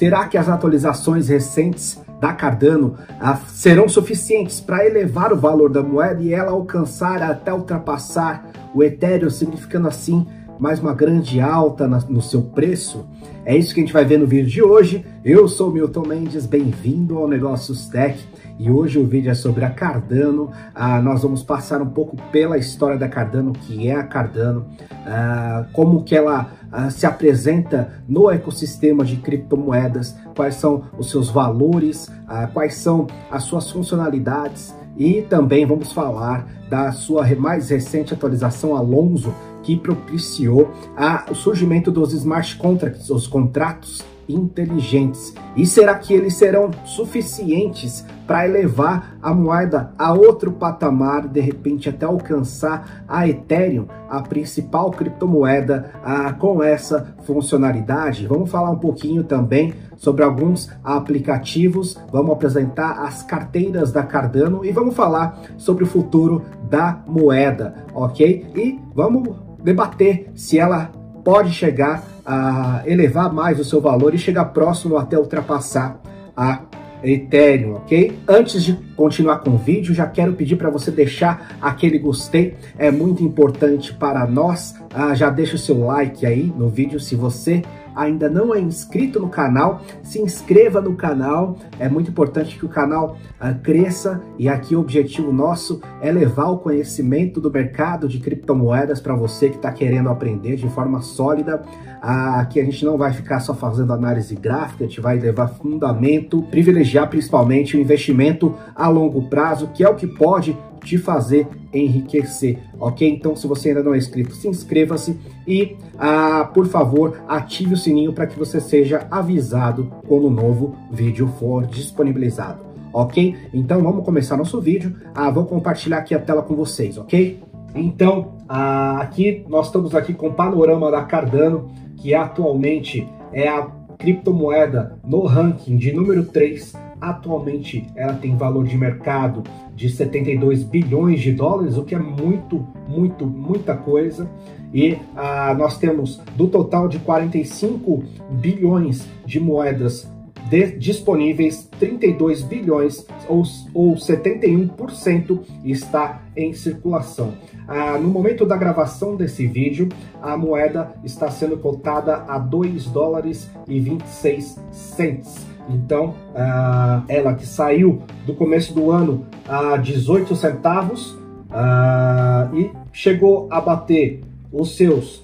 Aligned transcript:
Será 0.00 0.26
que 0.26 0.38
as 0.38 0.48
atualizações 0.48 1.28
recentes 1.28 2.00
da 2.18 2.32
Cardano 2.32 2.96
ah, 3.20 3.36
serão 3.48 3.86
suficientes 3.86 4.58
para 4.58 4.86
elevar 4.86 5.30
o 5.30 5.36
valor 5.36 5.68
da 5.68 5.82
moeda 5.82 6.22
e 6.22 6.32
ela 6.32 6.52
alcançar 6.52 7.22
até 7.22 7.52
ultrapassar 7.52 8.46
o 8.74 8.82
Ethereum, 8.82 9.28
significando 9.28 9.86
assim 9.86 10.26
mais 10.60 10.78
uma 10.78 10.92
grande 10.92 11.40
alta 11.40 11.88
no 11.88 12.20
seu 12.20 12.42
preço? 12.42 13.06
É 13.46 13.56
isso 13.56 13.72
que 13.72 13.80
a 13.80 13.82
gente 13.82 13.94
vai 13.94 14.04
ver 14.04 14.18
no 14.18 14.26
vídeo 14.26 14.50
de 14.50 14.62
hoje. 14.62 15.04
Eu 15.24 15.48
sou 15.48 15.72
Milton 15.72 16.06
Mendes, 16.06 16.44
bem-vindo 16.44 17.16
ao 17.16 17.26
Negócios 17.26 17.86
Tech 17.86 18.22
e 18.58 18.70
hoje 18.70 18.98
o 18.98 19.06
vídeo 19.06 19.30
é 19.30 19.34
sobre 19.34 19.64
a 19.64 19.70
Cardano. 19.70 20.50
Ah, 20.74 21.00
nós 21.00 21.22
vamos 21.22 21.42
passar 21.42 21.80
um 21.80 21.88
pouco 21.88 22.14
pela 22.30 22.58
história 22.58 22.98
da 22.98 23.08
Cardano, 23.08 23.52
que 23.54 23.88
é 23.88 23.94
a 23.94 24.02
Cardano, 24.02 24.66
ah, 25.06 25.64
como 25.72 26.04
que 26.04 26.14
ela 26.14 26.50
ah, 26.70 26.90
se 26.90 27.06
apresenta 27.06 27.94
no 28.06 28.30
ecossistema 28.30 29.02
de 29.02 29.16
criptomoedas, 29.16 30.14
quais 30.36 30.56
são 30.56 30.82
os 30.98 31.10
seus 31.10 31.30
valores, 31.30 32.12
ah, 32.28 32.46
quais 32.52 32.74
são 32.74 33.06
as 33.30 33.44
suas 33.44 33.70
funcionalidades 33.70 34.74
e 34.96 35.22
também 35.22 35.64
vamos 35.64 35.92
falar 35.92 36.46
da 36.68 36.92
sua 36.92 37.26
mais 37.34 37.70
recente 37.70 38.12
atualização 38.12 38.76
Alonso, 38.76 39.32
que 39.62 39.76
propiciou 39.76 40.70
a, 40.96 41.24
o 41.30 41.34
surgimento 41.34 41.90
dos 41.90 42.12
smart 42.12 42.56
contracts, 42.56 43.10
os 43.10 43.26
contratos 43.26 44.04
inteligentes. 44.32 45.34
E 45.56 45.66
será 45.66 45.94
que 45.96 46.14
eles 46.14 46.34
serão 46.34 46.70
suficientes 46.84 48.04
para 48.26 48.46
elevar 48.46 49.16
a 49.20 49.34
moeda 49.34 49.92
a 49.98 50.12
outro 50.12 50.52
patamar, 50.52 51.26
de 51.26 51.40
repente 51.40 51.88
até 51.88 52.06
alcançar 52.06 53.04
a 53.08 53.26
Ethereum, 53.26 53.86
a 54.08 54.22
principal 54.22 54.90
criptomoeda, 54.92 55.90
ah, 56.04 56.32
com 56.32 56.62
essa 56.62 57.14
funcionalidade? 57.24 58.26
Vamos 58.26 58.50
falar 58.50 58.70
um 58.70 58.78
pouquinho 58.78 59.24
também 59.24 59.74
sobre 59.96 60.22
alguns 60.22 60.70
aplicativos, 60.84 61.98
vamos 62.12 62.32
apresentar 62.32 63.04
as 63.04 63.22
carteiras 63.22 63.90
da 63.92 64.02
Cardano 64.02 64.64
e 64.64 64.70
vamos 64.70 64.94
falar 64.94 65.42
sobre 65.58 65.84
o 65.84 65.86
futuro 65.86 66.42
da 66.70 67.02
moeda, 67.06 67.84
ok? 67.92 68.46
E 68.54 68.78
vamos 68.94 69.49
debater 69.62 70.30
se 70.34 70.58
ela 70.58 70.92
pode 71.24 71.52
chegar 71.52 72.02
a 72.24 72.82
elevar 72.86 73.32
mais 73.32 73.58
o 73.58 73.64
seu 73.64 73.80
valor 73.80 74.14
e 74.14 74.18
chegar 74.18 74.46
próximo 74.46 74.96
até 74.96 75.18
ultrapassar 75.18 76.00
a 76.36 76.60
Ethereum, 77.02 77.76
ok? 77.76 78.18
Antes 78.28 78.62
de 78.62 78.74
continuar 78.94 79.38
com 79.38 79.50
o 79.50 79.58
vídeo, 79.58 79.94
já 79.94 80.06
quero 80.06 80.34
pedir 80.34 80.56
para 80.56 80.70
você 80.70 80.90
deixar 80.90 81.56
aquele 81.60 81.98
gostei, 81.98 82.54
é 82.78 82.90
muito 82.90 83.22
importante 83.22 83.94
para 83.94 84.26
nós. 84.26 84.74
Ah, 84.92 85.14
já 85.14 85.30
deixa 85.30 85.56
o 85.56 85.58
seu 85.58 85.84
like 85.86 86.26
aí 86.26 86.52
no 86.56 86.68
vídeo 86.68 87.00
se 87.00 87.14
você 87.16 87.62
ainda 88.00 88.30
não 88.30 88.54
é 88.54 88.60
inscrito 88.60 89.20
no 89.20 89.28
canal, 89.28 89.82
se 90.02 90.20
inscreva 90.20 90.80
no 90.80 90.96
canal. 90.96 91.56
É 91.78 91.86
muito 91.86 92.10
importante 92.10 92.58
que 92.58 92.64
o 92.64 92.68
canal 92.68 93.18
uh, 93.38 93.54
cresça 93.62 94.22
e 94.38 94.48
aqui 94.48 94.74
o 94.74 94.80
objetivo 94.80 95.30
nosso 95.30 95.82
é 96.00 96.10
levar 96.10 96.48
o 96.48 96.58
conhecimento 96.58 97.40
do 97.40 97.50
mercado 97.50 98.08
de 98.08 98.18
criptomoedas 98.18 99.00
para 99.00 99.14
você 99.14 99.50
que 99.50 99.56
está 99.56 99.70
querendo 99.70 100.08
aprender 100.08 100.56
de 100.56 100.68
forma 100.70 101.02
sólida. 101.02 101.62
Uh, 102.02 102.40
aqui 102.40 102.58
a 102.58 102.64
gente 102.64 102.82
não 102.86 102.96
vai 102.96 103.12
ficar 103.12 103.40
só 103.40 103.54
fazendo 103.54 103.92
análise 103.92 104.34
gráfica, 104.34 104.84
a 104.84 104.86
gente 104.86 105.00
vai 105.00 105.18
levar 105.18 105.48
fundamento, 105.48 106.42
privilegiar 106.44 107.10
principalmente 107.10 107.76
o 107.76 107.80
investimento 107.80 108.54
a 108.74 108.88
longo 108.88 109.28
prazo, 109.28 109.68
que 109.74 109.84
é 109.84 109.88
o 109.88 109.94
que 109.94 110.06
pode 110.06 110.56
te 110.82 110.98
fazer 110.98 111.46
enriquecer, 111.72 112.58
ok? 112.78 113.08
Então, 113.08 113.36
se 113.36 113.46
você 113.46 113.68
ainda 113.68 113.82
não 113.82 113.94
é 113.94 113.98
inscrito, 113.98 114.34
se 114.34 114.48
inscreva-se 114.48 115.18
e, 115.46 115.76
ah, 115.98 116.50
por 116.52 116.66
favor, 116.66 117.22
ative 117.28 117.74
o 117.74 117.76
sininho 117.76 118.12
para 118.12 118.26
que 118.26 118.38
você 118.38 118.60
seja 118.60 119.06
avisado 119.10 119.92
quando 120.06 120.26
o 120.26 120.30
novo 120.30 120.76
vídeo 120.90 121.28
for 121.38 121.66
disponibilizado, 121.66 122.60
ok? 122.92 123.36
Então, 123.54 123.82
vamos 123.82 124.04
começar 124.04 124.36
nosso 124.36 124.60
vídeo. 124.60 124.96
Ah, 125.14 125.30
vou 125.30 125.44
compartilhar 125.44 125.98
aqui 125.98 126.14
a 126.14 126.18
tela 126.18 126.42
com 126.42 126.54
vocês, 126.54 126.98
ok? 126.98 127.40
Então, 127.74 128.32
ah, 128.48 128.98
aqui 129.00 129.44
nós 129.48 129.66
estamos 129.66 129.94
aqui 129.94 130.12
com 130.12 130.28
o 130.28 130.32
panorama 130.32 130.90
da 130.90 131.02
Cardano, 131.02 131.70
que 131.96 132.14
atualmente 132.14 133.06
é 133.32 133.48
a 133.48 133.79
criptomoeda 134.00 134.98
no 135.04 135.24
ranking 135.24 135.76
de 135.76 135.92
número 135.92 136.24
3 136.24 136.90
Atualmente 137.00 137.86
ela 137.96 138.12
tem 138.12 138.36
valor 138.36 138.66
de 138.66 138.76
mercado 138.76 139.42
de 139.74 139.88
72 139.88 140.62
bilhões 140.62 141.20
de 141.20 141.32
dólares, 141.32 141.78
o 141.78 141.84
que 141.84 141.94
é 141.94 141.98
muito, 141.98 142.66
muito, 142.86 143.26
muita 143.26 143.74
coisa. 143.74 144.28
E 144.72 144.98
ah, 145.16 145.54
nós 145.56 145.78
temos 145.78 146.20
do 146.36 146.46
total 146.46 146.88
de 146.88 146.98
45 146.98 148.04
bilhões 148.32 149.08
de 149.24 149.40
moedas 149.40 150.12
de, 150.50 150.72
disponíveis, 150.72 151.68
32 151.78 152.42
bilhões 152.42 153.06
ou, 153.28 153.44
ou 153.72 153.94
71% 153.94 155.40
está 155.64 156.22
em 156.36 156.52
circulação. 156.52 157.34
Ah, 157.68 157.96
no 157.96 158.08
momento 158.08 158.44
da 158.44 158.56
gravação 158.56 159.14
desse 159.14 159.46
vídeo, 159.46 159.88
a 160.20 160.36
moeda 160.36 160.92
está 161.04 161.30
sendo 161.30 161.56
cotada 161.56 162.24
a 162.26 162.36
2 162.36 162.86
dólares 162.86 163.48
e 163.68 163.78
26 163.78 164.60
cents. 164.72 165.46
Então, 165.68 166.16
uh, 166.34 167.04
ela 167.06 167.32
que 167.34 167.46
saiu 167.46 168.02
do 168.26 168.34
começo 168.34 168.74
do 168.74 168.90
ano 168.90 169.24
a 169.48 169.76
18 169.76 170.34
centavos 170.34 171.12
uh, 171.12 172.56
e 172.56 172.72
chegou 172.92 173.46
a 173.50 173.60
bater 173.60 174.20
os 174.52 174.76
seus 174.76 175.22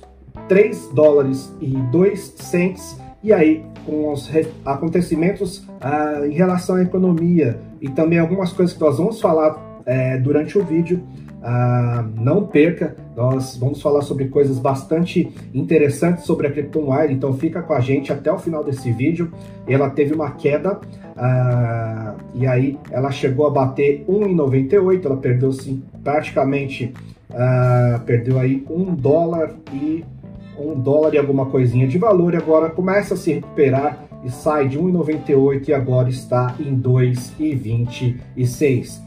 3 0.48 0.90
dólares 0.94 1.52
e 1.60 1.66
2 1.66 2.20
cents. 2.36 2.96
E 3.22 3.32
aí, 3.32 3.64
com 3.84 4.12
os 4.12 4.30
acontecimentos 4.64 5.58
uh, 5.58 6.24
em 6.26 6.32
relação 6.32 6.76
à 6.76 6.82
economia 6.82 7.58
e 7.80 7.88
também 7.88 8.18
algumas 8.18 8.52
coisas 8.52 8.74
que 8.74 8.80
nós 8.80 8.98
vamos 8.98 9.20
falar 9.20 9.82
eh, 9.84 10.18
durante 10.18 10.58
o 10.58 10.64
vídeo, 10.64 11.02
ah, 11.48 12.04
não 12.16 12.44
perca, 12.44 12.96
nós 13.16 13.56
vamos 13.56 13.80
falar 13.80 14.02
sobre 14.02 14.26
coisas 14.26 14.58
bastante 14.58 15.32
interessantes 15.54 16.24
sobre 16.24 16.48
a 16.48 16.50
criptomoeda, 16.50 17.12
então 17.12 17.32
fica 17.34 17.62
com 17.62 17.72
a 17.72 17.78
gente 17.78 18.12
até 18.12 18.32
o 18.32 18.38
final 18.38 18.64
desse 18.64 18.90
vídeo. 18.90 19.30
Ela 19.64 19.88
teve 19.88 20.12
uma 20.12 20.32
queda 20.32 20.80
ah, 21.16 22.14
e 22.34 22.48
aí 22.48 22.76
ela 22.90 23.12
chegou 23.12 23.46
a 23.46 23.50
bater 23.50 24.04
1,98, 24.08 25.04
ela 25.04 25.16
perdeu 25.18 25.52
sim, 25.52 25.84
praticamente, 26.02 26.92
ah, 27.32 28.00
perdeu 28.04 28.40
aí 28.40 28.66
um 28.68 28.92
dólar 28.92 29.54
e 29.72 30.04
um 30.58 30.78
dólar 30.78 31.14
e 31.14 31.18
alguma 31.18 31.46
coisinha 31.46 31.86
de 31.86 31.98
valor 31.98 32.34
e 32.34 32.36
agora 32.36 32.70
começa 32.70 33.14
a 33.14 33.16
se 33.16 33.32
recuperar 33.32 34.04
e 34.24 34.30
sai 34.30 34.68
de 34.68 34.78
1,98 34.78 35.68
e 35.68 35.74
agora 35.74 36.08
está 36.08 36.54
em 36.58 36.76
2,26. 36.78 39.00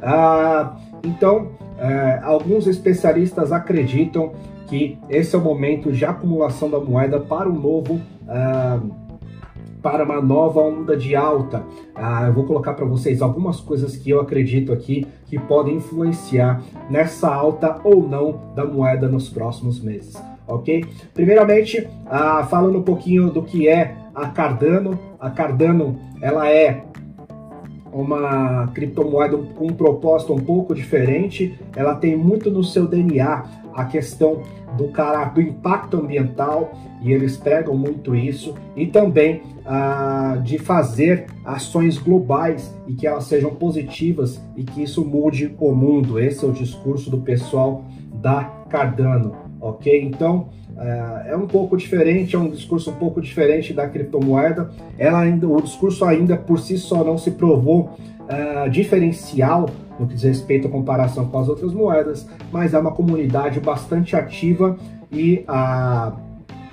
Ah, 0.00 0.76
então, 1.04 1.50
é, 1.78 2.20
alguns 2.22 2.66
especialistas 2.66 3.52
acreditam 3.52 4.32
que 4.66 4.98
esse 5.10 5.34
é 5.34 5.38
o 5.38 5.42
momento 5.42 5.92
de 5.92 6.04
acumulação 6.04 6.70
da 6.70 6.80
moeda 6.80 7.20
para 7.20 7.48
um 7.48 7.60
novo. 7.60 8.00
Uh, 8.22 9.02
para 9.82 10.04
uma 10.04 10.20
nova 10.20 10.60
onda 10.60 10.96
de 10.96 11.16
alta. 11.16 11.64
Ah, 11.94 12.26
eu 12.28 12.32
vou 12.32 12.44
colocar 12.44 12.74
para 12.74 12.86
vocês 12.86 13.20
algumas 13.20 13.60
coisas 13.60 13.96
que 13.96 14.08
eu 14.08 14.20
acredito 14.20 14.72
aqui 14.72 15.06
que 15.26 15.38
podem 15.38 15.76
influenciar 15.76 16.62
nessa 16.88 17.28
alta 17.28 17.80
ou 17.82 18.08
não 18.08 18.40
da 18.54 18.64
moeda 18.64 19.08
nos 19.08 19.28
próximos 19.28 19.80
meses, 19.80 20.16
ok? 20.54 20.84
Primeiramente, 21.14 21.86
ah, 22.06 22.46
falando 22.48 22.78
um 22.78 22.82
pouquinho 22.82 23.30
do 23.30 23.42
que 23.42 23.68
é 23.68 23.96
a 24.14 24.28
Cardano. 24.28 24.98
A 25.18 25.30
Cardano, 25.30 25.98
ela 26.20 26.48
é 26.48 26.84
uma 27.92 28.68
criptomoeda 28.68 29.36
com 29.36 29.66
um 29.66 29.72
propósito 29.72 30.32
um 30.32 30.40
pouco 30.40 30.74
diferente. 30.74 31.58
Ela 31.76 31.94
tem 31.94 32.16
muito 32.16 32.50
no 32.50 32.64
seu 32.64 32.86
DNA 32.86 33.44
a 33.74 33.84
questão 33.84 34.42
do 34.76 34.88
caráter, 34.88 35.34
do 35.34 35.50
impacto 35.50 35.98
ambiental 35.98 36.72
e 37.02 37.12
eles 37.12 37.36
pregam 37.36 37.76
muito 37.76 38.14
isso 38.14 38.54
e 38.74 38.86
também 38.86 39.42
ah, 39.66 40.38
de 40.42 40.58
fazer 40.58 41.26
ações 41.44 41.98
globais 41.98 42.74
e 42.86 42.94
que 42.94 43.06
elas 43.06 43.24
sejam 43.24 43.54
positivas 43.54 44.42
e 44.56 44.64
que 44.64 44.82
isso 44.82 45.04
mude 45.04 45.54
o 45.58 45.72
mundo. 45.74 46.18
Esse 46.18 46.44
é 46.44 46.48
o 46.48 46.52
discurso 46.52 47.10
do 47.10 47.18
pessoal 47.18 47.84
da 48.14 48.44
Cardano, 48.68 49.34
ok? 49.62 50.02
Então 50.02 50.48
é, 50.76 51.30
é 51.30 51.36
um 51.36 51.46
pouco 51.46 51.76
diferente, 51.76 52.34
é 52.34 52.38
um 52.38 52.50
discurso 52.50 52.90
um 52.90 52.94
pouco 52.94 53.20
diferente 53.20 53.72
da 53.72 53.88
criptomoeda. 53.88 54.70
Ela 54.98 55.20
ainda, 55.20 55.48
o 55.48 55.62
discurso 55.62 56.04
ainda 56.04 56.36
por 56.36 56.58
si 56.58 56.76
só 56.76 57.04
não 57.04 57.16
se 57.16 57.30
provou 57.30 57.96
uh, 58.22 58.68
diferencial 58.68 59.70
no 59.98 60.06
que 60.06 60.14
diz 60.14 60.24
respeito 60.24 60.66
à 60.66 60.70
comparação 60.70 61.26
com 61.26 61.38
as 61.38 61.48
outras 61.48 61.72
moedas, 61.72 62.26
mas 62.50 62.74
é 62.74 62.78
uma 62.78 62.90
comunidade 62.90 63.60
bastante 63.60 64.16
ativa 64.16 64.76
e 65.12 65.44
uh, 65.48 66.12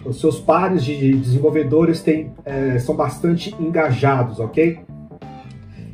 os 0.06 0.20
seus 0.20 0.40
pares 0.40 0.84
de 0.84 1.14
desenvolvedores 1.16 2.02
têm, 2.02 2.28
uh, 2.28 2.80
são 2.80 2.96
bastante 2.96 3.56
engajados, 3.60 4.40
ok? 4.40 4.80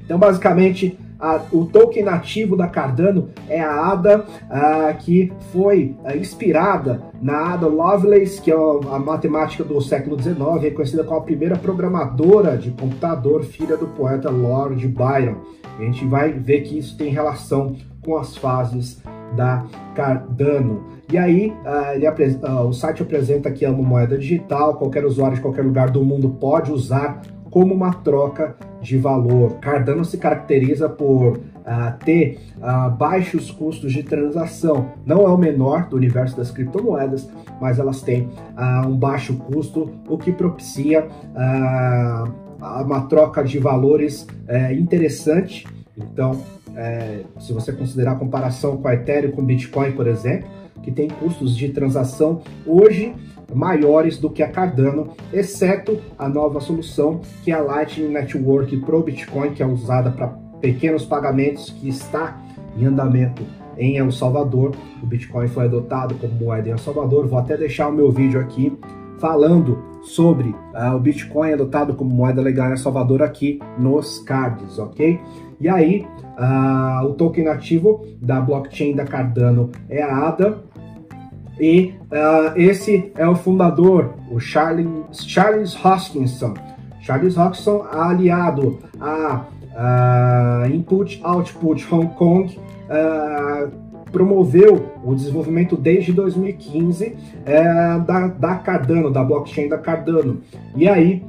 Então, 0.06 0.20
basicamente, 0.20 0.98
a, 1.26 1.42
o 1.52 1.66
token 1.66 2.04
nativo 2.04 2.56
da 2.56 2.68
Cardano 2.68 3.30
é 3.50 3.60
a 3.60 3.92
ADA, 3.92 4.26
a, 4.48 4.94
que 4.94 5.34
foi 5.52 5.96
a, 6.04 6.16
inspirada 6.16 7.02
na 7.20 7.54
Ada 7.54 7.68
Lovelace, 7.68 8.40
que 8.40 8.52
é 8.52 8.56
a, 8.56 9.00
matemática 9.00 9.64
do 9.64 9.82
século 9.82 10.22
XIX, 10.22 10.38
reconhecida 10.62 11.04
como 11.04 11.20
a 11.20 11.24
primeira 11.24 11.56
programadora 11.56 12.56
de 12.56 12.70
computador, 12.72 13.44
filha 13.44 13.76
do 13.76 13.88
poeta 13.88 14.30
Lord 14.30 14.88
Byron. 14.88 15.38
A 15.80 15.82
gente 15.84 16.06
vai 16.06 16.32
ver 16.32 16.62
que 16.62 16.78
isso 16.78 16.96
tem 16.96 17.10
relação 17.10 17.76
com 18.04 18.18
as 18.18 18.38
fases 18.38 19.02
da 19.36 19.66
Cardano. 19.96 20.86
E 21.12 21.18
aí, 21.18 21.54
o 22.68 22.72
site 22.72 23.02
apresenta 23.02 23.52
que 23.52 23.66
é 23.66 23.70
uma 23.70 23.84
moeda 23.84 24.18
digital, 24.18 24.76
qualquer 24.76 25.06
usuário 25.06 25.36
de 25.36 25.42
qualquer 25.42 25.64
lugar 25.64 25.90
do 25.90 26.04
mundo 26.04 26.30
pode 26.30 26.72
usar 26.72 27.22
como 27.56 27.74
uma 27.74 27.94
troca 27.94 28.54
de 28.82 28.98
valor. 28.98 29.60
Cardano 29.62 30.04
se 30.04 30.18
caracteriza 30.18 30.90
por 30.90 31.38
uh, 31.38 31.42
ter 32.04 32.38
uh, 32.58 32.92
baixos 32.92 33.50
custos 33.50 33.94
de 33.94 34.04
transação. 34.04 34.92
Não 35.06 35.22
é 35.22 35.30
o 35.30 35.38
menor 35.38 35.88
do 35.88 35.96
universo 35.96 36.36
das 36.36 36.52
criptomoedas, 36.52 37.30
mas 37.62 37.80
elas 37.80 38.02
têm 38.02 38.24
uh, 38.24 38.86
um 38.86 38.98
baixo 38.98 39.38
custo, 39.38 39.90
o 40.06 40.18
que 40.18 40.34
propicia 40.34 41.08
uma 42.60 43.02
troca 43.08 43.42
de 43.42 43.58
valores 43.60 44.28
eh, 44.48 44.74
interessante. 44.74 45.68
Então, 45.96 46.42
eh, 46.76 47.20
se 47.40 47.54
você 47.54 47.72
considerar 47.72 48.14
a 48.14 48.16
comparação 48.16 48.78
com 48.78 48.88
a 48.88 48.94
Ethereum 48.94 49.32
com 49.32 49.44
Bitcoin, 49.44 49.92
por 49.92 50.08
exemplo, 50.08 50.50
que 50.82 50.92
tem 50.92 51.08
custos 51.08 51.56
de 51.56 51.70
transação 51.70 52.42
hoje 52.66 53.14
maiores 53.54 54.18
do 54.18 54.30
que 54.30 54.44
a 54.44 54.50
Cardano, 54.50 55.10
exceto 55.34 56.00
a 56.18 56.28
nova 56.28 56.60
solução 56.60 57.22
que 57.44 57.52
é 57.52 57.56
a 57.56 57.62
Lightning 57.62 58.10
Network 58.10 58.76
Pro 58.78 59.04
Bitcoin, 59.04 59.52
que 59.52 59.64
é 59.64 59.66
usada 59.66 60.12
para 60.12 60.28
pequenos 60.60 61.06
pagamentos, 61.06 61.70
que 61.70 61.88
está 61.88 62.42
em 62.78 62.86
andamento 62.86 63.44
em 63.78 63.98
El 63.98 64.12
Salvador. 64.12 64.72
O 65.02 65.06
Bitcoin 65.06 65.48
foi 65.48 65.66
adotado 65.66 66.16
como 66.16 66.34
moeda 66.34 66.70
em 66.70 66.72
El 66.72 66.78
Salvador. 66.78 67.28
Vou 67.28 67.40
até 67.40 67.58
deixar 67.58 67.90
o 67.90 67.94
meu 67.94 68.12
vídeo 68.12 68.40
aqui 68.40 68.78
falando 69.20 69.78
sobre 70.04 70.50
uh, 70.50 70.96
o 70.96 71.00
Bitcoin 71.00 71.54
adotado 71.54 71.94
como 71.96 72.14
moeda 72.14 72.42
legal 72.42 72.68
em 72.68 72.72
El 72.72 72.78
Salvador 72.78 73.22
aqui 73.22 73.60
nos 73.78 74.20
cards, 74.20 74.78
ok? 74.78 75.20
E 75.60 75.70
aí, 75.70 76.06
uh, 76.38 77.06
o 77.06 77.14
token 77.14 77.46
nativo 77.46 78.06
da 78.22 78.42
blockchain 78.42 78.94
da 78.94 79.06
Cardano 79.06 79.72
é 79.90 80.04
a 80.04 80.28
ADA, 80.28 80.64
e 81.60 81.94
uh, 82.12 82.58
esse 82.60 83.12
é 83.16 83.28
o 83.28 83.36
fundador, 83.36 84.14
o 84.30 84.40
Charles, 84.40 85.26
Charles 85.26 85.76
Hoskinson. 85.84 86.54
Charles 87.02 87.38
Hoskinson, 87.38 87.86
aliado 87.92 88.80
a 89.00 89.46
uh, 89.76 90.74
Input 90.74 91.22
Output 91.24 91.94
Hong 91.94 92.08
Kong, 92.16 92.58
uh, 92.58 93.72
promoveu 94.12 94.94
o 95.04 95.14
desenvolvimento 95.14 95.76
desde 95.76 96.14
2015 96.14 97.18
é, 97.46 97.64
da, 98.00 98.28
da 98.28 98.56
Cardano, 98.56 99.12
da 99.12 99.22
blockchain 99.22 99.68
da 99.68 99.78
Cardano. 99.78 100.42
E 100.74 100.88
aí, 100.88 101.22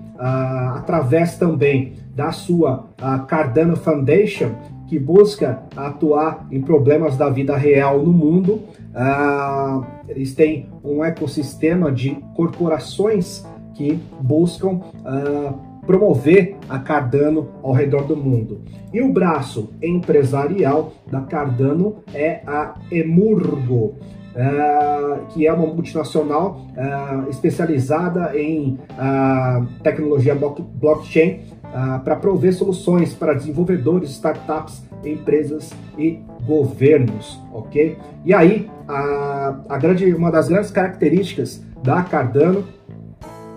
através 0.73 1.37
também 1.37 1.95
da 2.15 2.31
sua 2.31 2.87
Cardano 3.27 3.77
Foundation, 3.77 4.53
que 4.87 4.99
busca 4.99 5.63
atuar 5.77 6.47
em 6.51 6.61
problemas 6.61 7.17
da 7.17 7.29
vida 7.29 7.57
real 7.57 8.03
no 8.03 8.13
mundo. 8.13 8.61
Uh, 8.95 9.85
eles 10.09 10.35
têm 10.35 10.69
um 10.83 11.05
ecossistema 11.05 11.91
de 11.91 12.17
corporações 12.35 13.45
que 13.75 14.01
buscam 14.21 14.81
uh, 14.81 15.77
promover 15.87 16.57
a 16.69 16.79
Cardano 16.79 17.49
ao 17.63 17.73
redor 17.73 18.05
do 18.05 18.17
mundo. 18.17 18.61
E 18.93 19.01
o 19.01 19.13
braço 19.13 19.71
empresarial 19.83 20.93
da 21.11 21.21
Cardano 21.21 21.97
é 22.13 22.41
a 22.47 22.75
Emurgo. 22.91 23.95
Uh, 24.37 25.25
que 25.29 25.47
é 25.47 25.53
uma 25.53 25.67
multinacional 25.67 26.61
uh, 26.77 27.31
especializada 27.31 28.39
em 28.39 28.79
uh, 28.91 29.67
tecnologia 29.83 30.35
blockchain 30.35 31.41
ah, 31.79 32.01
para 32.03 32.17
prover 32.17 32.55
soluções 32.55 33.13
para 33.13 33.35
desenvolvedores, 33.35 34.11
startups, 34.13 34.83
empresas 35.05 35.73
e 35.99 36.21
governos, 36.47 37.39
ok? 37.53 37.99
E 38.25 38.33
aí, 38.33 38.71
a, 38.89 39.57
a 39.69 39.77
grande, 39.77 40.13
uma 40.15 40.31
das 40.31 40.49
grandes 40.49 40.71
características 40.71 41.63
da 41.83 42.03
Cardano, 42.03 42.65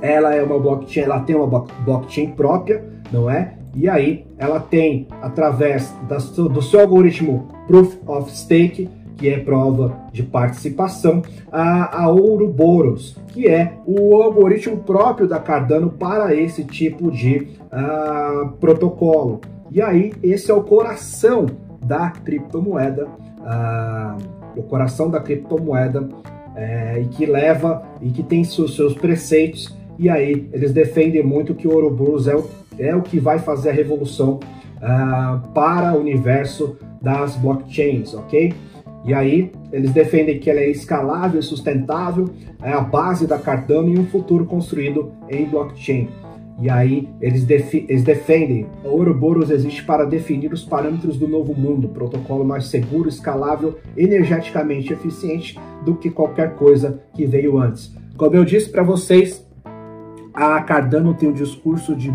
ela 0.02 0.36
é 0.36 0.44
uma 0.44 0.60
blockchain, 0.60 1.04
ela 1.04 1.22
tem 1.22 1.34
uma 1.34 1.66
blockchain 1.86 2.32
própria, 2.32 2.84
não 3.10 3.30
é? 3.30 3.54
E 3.74 3.88
aí, 3.88 4.26
ela 4.38 4.60
tem, 4.60 5.08
através 5.22 5.96
da, 6.10 6.18
do 6.18 6.62
seu 6.62 6.82
algoritmo 6.82 7.48
Proof 7.68 7.96
of 8.06 8.32
Stake, 8.32 8.90
que 9.20 9.28
é 9.28 9.38
prova 9.38 9.94
de 10.14 10.24
participação, 10.24 11.22
a, 11.52 12.04
a 12.04 12.10
Ouroboros, 12.10 13.18
que 13.28 13.48
é 13.48 13.74
o 13.86 14.16
algoritmo 14.16 14.78
próprio 14.78 15.28
da 15.28 15.40
Cardano 15.40 15.90
para 15.90 16.34
esse 16.34 16.64
tipo 16.64 17.12
de 17.12 17.50
uh, 17.66 18.50
protocolo. 18.54 19.42
E 19.70 19.82
aí, 19.82 20.14
esse 20.24 20.50
é 20.50 20.54
o 20.54 20.64
coração 20.64 21.48
da 21.86 22.10
criptomoeda, 22.10 23.08
uh, 23.08 24.18
o 24.56 24.64
coração 24.64 25.10
da 25.10 25.20
criptomoeda, 25.20 26.08
é, 26.56 27.00
e 27.02 27.06
que 27.06 27.26
leva 27.26 27.84
e 28.02 28.10
que 28.10 28.24
tem 28.24 28.44
seus, 28.44 28.76
seus 28.76 28.94
preceitos. 28.94 29.78
E 29.98 30.10
aí, 30.10 30.50
eles 30.52 30.72
defendem 30.72 31.24
muito 31.24 31.54
que 31.54 31.68
o 31.68 31.74
Ouroboros 31.74 32.28
é 32.28 32.36
o, 32.36 32.50
é 32.78 32.96
o 32.96 33.02
que 33.02 33.20
vai 33.20 33.38
fazer 33.38 33.70
a 33.70 33.74
revolução 33.74 34.40
uh, 34.78 35.48
para 35.54 35.94
o 35.94 36.00
universo 36.00 36.78
das 37.02 37.36
blockchains, 37.36 38.14
ok? 38.14 38.54
E 39.06 39.14
aí 39.14 39.52
eles 39.72 39.92
defendem 39.92 40.40
que 40.40 40.50
ela 40.50 40.60
é 40.60 40.70
escalável 40.70 41.40
e 41.40 41.44
sustentável, 41.44 42.30
é 42.62 42.72
a 42.72 42.82
base 42.82 43.26
da 43.26 43.38
Cardano 43.38 43.94
e 43.94 43.98
um 43.98 44.06
futuro 44.06 44.46
construído 44.46 45.12
em 45.30 45.46
blockchain. 45.46 46.10
E 46.62 46.70
aí 46.70 47.08
eles, 47.22 47.50
eles 47.50 48.04
defendem 48.04 48.68
o 48.84 48.90
Ouroboros 48.90 49.50
existe 49.50 49.84
para 49.84 50.04
definir 50.04 50.52
os 50.52 50.66
parâmetros 50.66 51.18
do 51.18 51.28
novo 51.28 51.54
mundo, 51.54 51.88
protocolo 51.88 52.44
mais 52.44 52.66
seguro, 52.66 53.08
escalável, 53.08 53.80
energeticamente 53.96 54.92
eficiente 54.92 55.58
do 55.86 55.96
que 55.96 56.10
qualquer 56.10 56.56
coisa 56.56 57.02
que 57.14 57.26
veio 57.26 57.58
antes. 57.58 57.96
Como 58.18 58.36
eu 58.36 58.44
disse 58.44 58.70
para 58.70 58.84
vocês, 58.84 59.48
a 60.34 60.62
Cardano 60.62 61.14
tem 61.14 61.30
um 61.30 61.34
discurso 61.34 61.96
de 61.96 62.12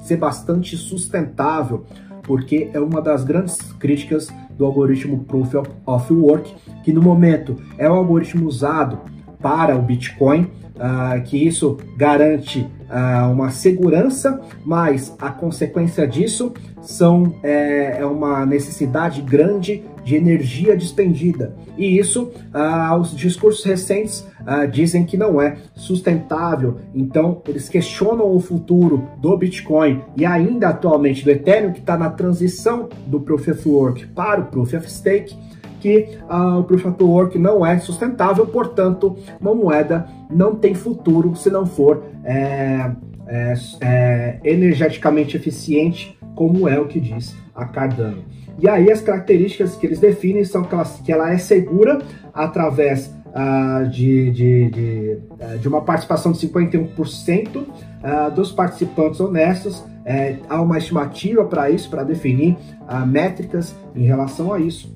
ser 0.00 0.16
bastante 0.16 0.76
sustentável, 0.76 1.84
porque 2.22 2.70
é 2.72 2.80
uma 2.80 3.00
das 3.00 3.24
grandes 3.24 3.56
críticas 3.72 4.28
do 4.56 4.64
algoritmo 4.64 5.24
Proof 5.24 5.54
of 5.86 6.12
Work, 6.12 6.54
que 6.84 6.92
no 6.92 7.02
momento 7.02 7.56
é 7.78 7.88
o 7.88 7.94
algoritmo 7.94 8.46
usado 8.46 9.00
para 9.40 9.76
o 9.76 9.82
Bitcoin, 9.82 10.42
uh, 10.76 11.22
que 11.24 11.36
isso 11.36 11.78
garante 11.96 12.66
uh, 12.92 13.32
uma 13.32 13.50
segurança, 13.50 14.40
mas 14.64 15.14
a 15.18 15.30
consequência 15.30 16.06
disso 16.06 16.52
são, 16.82 17.34
é, 17.42 17.98
é 18.00 18.06
uma 18.06 18.44
necessidade 18.44 19.22
grande 19.22 19.82
de 20.04 20.16
energia 20.16 20.76
despendida. 20.76 21.54
E 21.78 21.98
isso, 21.98 22.32
uh, 22.54 22.96
os 23.00 23.16
discursos 23.16 23.64
recentes 23.64 24.26
uh, 24.40 24.66
dizem 24.68 25.04
que 25.04 25.16
não 25.16 25.40
é 25.40 25.56
sustentável. 25.74 26.78
Então, 26.94 27.40
eles 27.46 27.68
questionam 27.68 28.34
o 28.34 28.40
futuro 28.40 29.08
do 29.18 29.36
Bitcoin 29.36 30.02
e 30.16 30.26
ainda 30.26 30.68
atualmente 30.68 31.24
do 31.24 31.30
Ethereum, 31.30 31.72
que 31.72 31.80
está 31.80 31.96
na 31.96 32.10
transição 32.10 32.88
do 33.06 33.20
Proof 33.20 33.48
of 33.48 33.68
Work 33.68 34.06
para 34.08 34.40
o 34.40 34.46
Proof 34.46 34.74
of 34.74 34.90
Stake, 34.90 35.36
que 35.82 36.16
uh, 36.30 36.60
o 36.60 36.64
Proof 36.64 36.86
of 36.86 37.02
Work 37.02 37.38
não 37.38 37.66
é 37.66 37.76
sustentável, 37.80 38.46
portanto, 38.46 39.16
uma 39.40 39.52
moeda 39.52 40.06
não 40.30 40.54
tem 40.54 40.74
futuro 40.74 41.34
se 41.34 41.50
não 41.50 41.66
for 41.66 42.04
é, 42.24 42.92
é, 43.26 43.54
é, 43.80 44.40
energeticamente 44.44 45.36
eficiente, 45.36 46.16
como 46.36 46.68
é 46.68 46.78
o 46.78 46.86
que 46.86 47.00
diz 47.00 47.34
a 47.52 47.64
Cardano. 47.64 48.22
E 48.60 48.68
aí 48.68 48.92
as 48.92 49.00
características 49.00 49.74
que 49.74 49.86
eles 49.86 49.98
definem 49.98 50.44
são 50.44 50.62
que 50.62 50.72
ela, 50.72 50.84
que 51.04 51.12
ela 51.12 51.32
é 51.32 51.38
segura 51.38 51.98
através 52.32 53.12
uh, 53.28 53.88
de, 53.88 54.30
de, 54.30 54.70
de, 54.70 55.18
uh, 55.30 55.58
de, 55.58 55.66
uma 55.66 55.82
participação 55.82 56.30
de 56.30 56.46
51% 56.46 57.56
uh, 57.56 58.30
dos 58.32 58.52
participantes 58.52 59.18
honestos. 59.18 59.82
É, 60.04 60.36
há 60.48 60.60
uma 60.60 60.78
estimativa 60.78 61.44
para 61.44 61.70
isso, 61.70 61.88
para 61.88 62.02
definir 62.04 62.56
uh, 62.82 63.06
métricas 63.06 63.74
em 63.94 64.04
relação 64.04 64.52
a 64.52 64.58
isso 64.58 64.92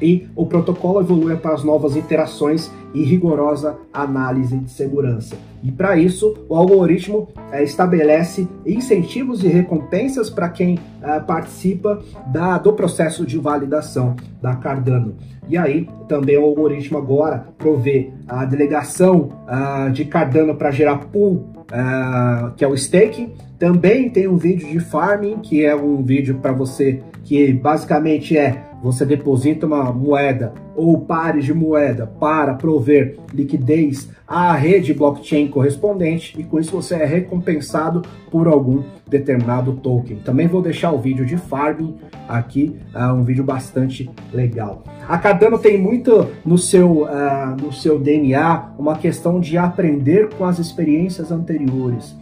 e 0.00 0.26
o 0.34 0.46
protocolo 0.46 1.00
evolui 1.00 1.36
para 1.36 1.54
as 1.54 1.64
novas 1.64 1.96
interações 1.96 2.70
e 2.92 3.02
rigorosa 3.02 3.76
análise 3.92 4.56
de 4.56 4.70
segurança. 4.70 5.36
E 5.62 5.72
para 5.72 5.96
isso, 5.96 6.36
o 6.48 6.54
algoritmo 6.54 7.28
é, 7.50 7.62
estabelece 7.62 8.46
incentivos 8.64 9.42
e 9.42 9.48
recompensas 9.48 10.30
para 10.30 10.48
quem 10.48 10.78
é, 11.02 11.18
participa 11.20 12.00
da, 12.26 12.58
do 12.58 12.72
processo 12.72 13.26
de 13.26 13.38
validação 13.38 14.14
da 14.40 14.54
Cardano. 14.54 15.14
E 15.48 15.58
aí, 15.58 15.88
também 16.08 16.38
o 16.38 16.44
algoritmo 16.44 16.98
agora 16.98 17.46
provê 17.58 18.10
a 18.26 18.44
delegação 18.44 19.28
uh, 19.46 19.90
de 19.90 20.06
Cardano 20.06 20.54
para 20.54 20.70
gerar 20.70 20.96
pool, 20.96 21.46
uh, 21.70 22.50
que 22.56 22.64
é 22.64 22.68
o 22.68 22.74
staking. 22.74 23.32
Também 23.58 24.08
tem 24.08 24.26
um 24.26 24.36
vídeo 24.36 24.66
de 24.66 24.80
farming, 24.80 25.38
que 25.38 25.62
é 25.62 25.76
um 25.76 26.02
vídeo 26.02 26.38
para 26.40 26.52
você 26.52 27.02
que 27.24 27.52
basicamente 27.52 28.36
é 28.36 28.62
você 28.82 29.04
deposita 29.06 29.66
uma 29.66 29.90
moeda 29.90 30.52
ou 30.76 31.00
pares 31.00 31.46
de 31.46 31.54
moeda 31.54 32.06
para 32.06 32.54
prover 32.54 33.16
liquidez 33.32 34.10
à 34.28 34.52
rede 34.52 34.92
blockchain 34.92 35.48
correspondente 35.48 36.38
e 36.38 36.44
com 36.44 36.58
isso 36.60 36.72
você 36.72 36.96
é 36.96 37.04
recompensado 37.04 38.02
por 38.30 38.46
algum 38.46 38.82
determinado 39.08 39.72
token. 39.74 40.18
Também 40.18 40.46
vou 40.46 40.60
deixar 40.60 40.92
o 40.92 40.98
vídeo 40.98 41.24
de 41.24 41.36
farming 41.36 41.96
aqui, 42.28 42.76
uh, 42.94 43.14
um 43.14 43.22
vídeo 43.22 43.44
bastante 43.44 44.10
legal. 44.32 44.82
A 45.08 45.16
Cardano 45.16 45.58
tem 45.58 45.78
muito 45.78 46.26
no 46.44 46.58
seu, 46.58 47.04
uh, 47.04 47.56
no 47.60 47.72
seu 47.72 47.98
DNA 47.98 48.70
uma 48.78 48.96
questão 48.96 49.40
de 49.40 49.56
aprender 49.56 50.28
com 50.36 50.44
as 50.44 50.58
experiências 50.58 51.30
anteriores. 51.30 52.14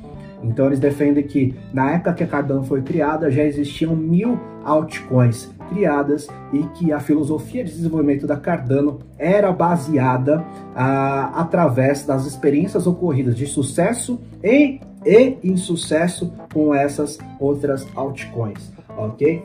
Então 0.42 0.66
eles 0.66 0.80
defendem 0.80 1.24
que 1.24 1.54
na 1.72 1.92
época 1.92 2.14
que 2.14 2.24
a 2.24 2.26
Cardano 2.26 2.64
foi 2.64 2.82
criada 2.82 3.30
já 3.30 3.44
existiam 3.44 3.94
mil 3.94 4.38
altcoins 4.64 5.50
criadas 5.68 6.28
e 6.52 6.62
que 6.74 6.92
a 6.92 7.00
filosofia 7.00 7.64
de 7.64 7.72
desenvolvimento 7.72 8.26
da 8.26 8.36
Cardano 8.36 9.00
era 9.18 9.50
baseada 9.52 10.44
ah, 10.74 11.32
através 11.34 12.04
das 12.04 12.26
experiências 12.26 12.86
ocorridas 12.86 13.36
de 13.36 13.46
sucesso 13.46 14.20
e, 14.42 14.80
e 15.04 15.38
insucesso 15.42 16.32
com 16.52 16.74
essas 16.74 17.18
outras 17.40 17.86
altcoins, 17.94 18.72
ok? 18.96 19.42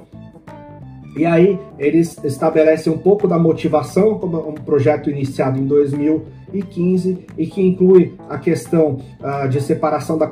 E 1.15 1.25
aí 1.25 1.59
eles 1.79 2.23
estabelecem 2.23 2.93
um 2.93 2.97
pouco 2.97 3.27
da 3.27 3.39
motivação 3.39 4.19
como 4.19 4.49
um 4.49 4.53
projeto 4.53 5.09
iniciado 5.09 5.57
em 5.59 5.65
2015 5.65 7.25
e 7.35 7.47
que 7.47 7.59
inclui 7.59 8.13
a 8.29 8.37
questão 8.37 8.99
uh, 9.19 9.49
de 9.49 9.59
separação 9.59 10.15
da 10.15 10.27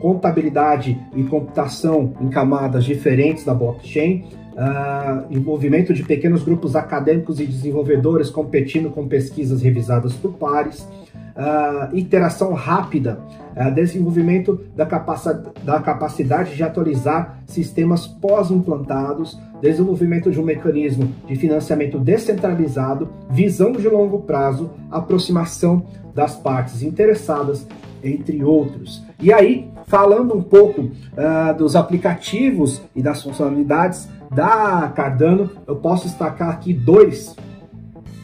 contabilidade 0.00 0.98
e 1.14 1.22
computação 1.24 2.14
em 2.20 2.28
camadas 2.28 2.84
diferentes 2.84 3.44
da 3.44 3.54
blockchain, 3.54 4.24
uh, 4.56 5.26
envolvimento 5.30 5.92
de 5.92 6.02
pequenos 6.02 6.42
grupos 6.42 6.74
acadêmicos 6.74 7.38
e 7.40 7.46
desenvolvedores 7.46 8.30
competindo 8.30 8.90
com 8.90 9.06
pesquisas 9.06 9.62
revisadas 9.62 10.14
por 10.14 10.32
pares, 10.34 10.80
uh, 10.80 11.94
interação 11.96 12.54
rápida, 12.54 13.20
uh, 13.54 13.70
desenvolvimento 13.72 14.60
da, 14.74 14.86
capaci 14.86 15.30
da 15.62 15.80
capacidade 15.80 16.56
de 16.56 16.62
atualizar 16.62 17.38
sistemas 17.46 18.06
pós-implantados, 18.06 19.38
desenvolvimento 19.60 20.30
de 20.30 20.40
um 20.40 20.44
mecanismo 20.44 21.12
de 21.26 21.36
financiamento 21.36 21.98
descentralizado, 21.98 23.08
visão 23.30 23.72
de 23.72 23.88
longo 23.88 24.20
prazo, 24.20 24.70
aproximação 24.90 25.86
das 26.14 26.34
partes 26.34 26.82
interessadas, 26.82 27.66
entre 28.02 28.42
outros. 28.44 29.02
E 29.20 29.32
aí, 29.32 29.70
falando 29.86 30.34
um 30.34 30.42
pouco 30.42 30.82
uh, 30.82 31.56
dos 31.56 31.76
aplicativos 31.76 32.82
e 32.94 33.02
das 33.02 33.22
funcionalidades 33.22 34.08
da 34.34 34.92
Cardano, 34.94 35.50
eu 35.66 35.76
posso 35.76 36.06
destacar 36.06 36.50
aqui 36.50 36.72
dois, 36.72 37.34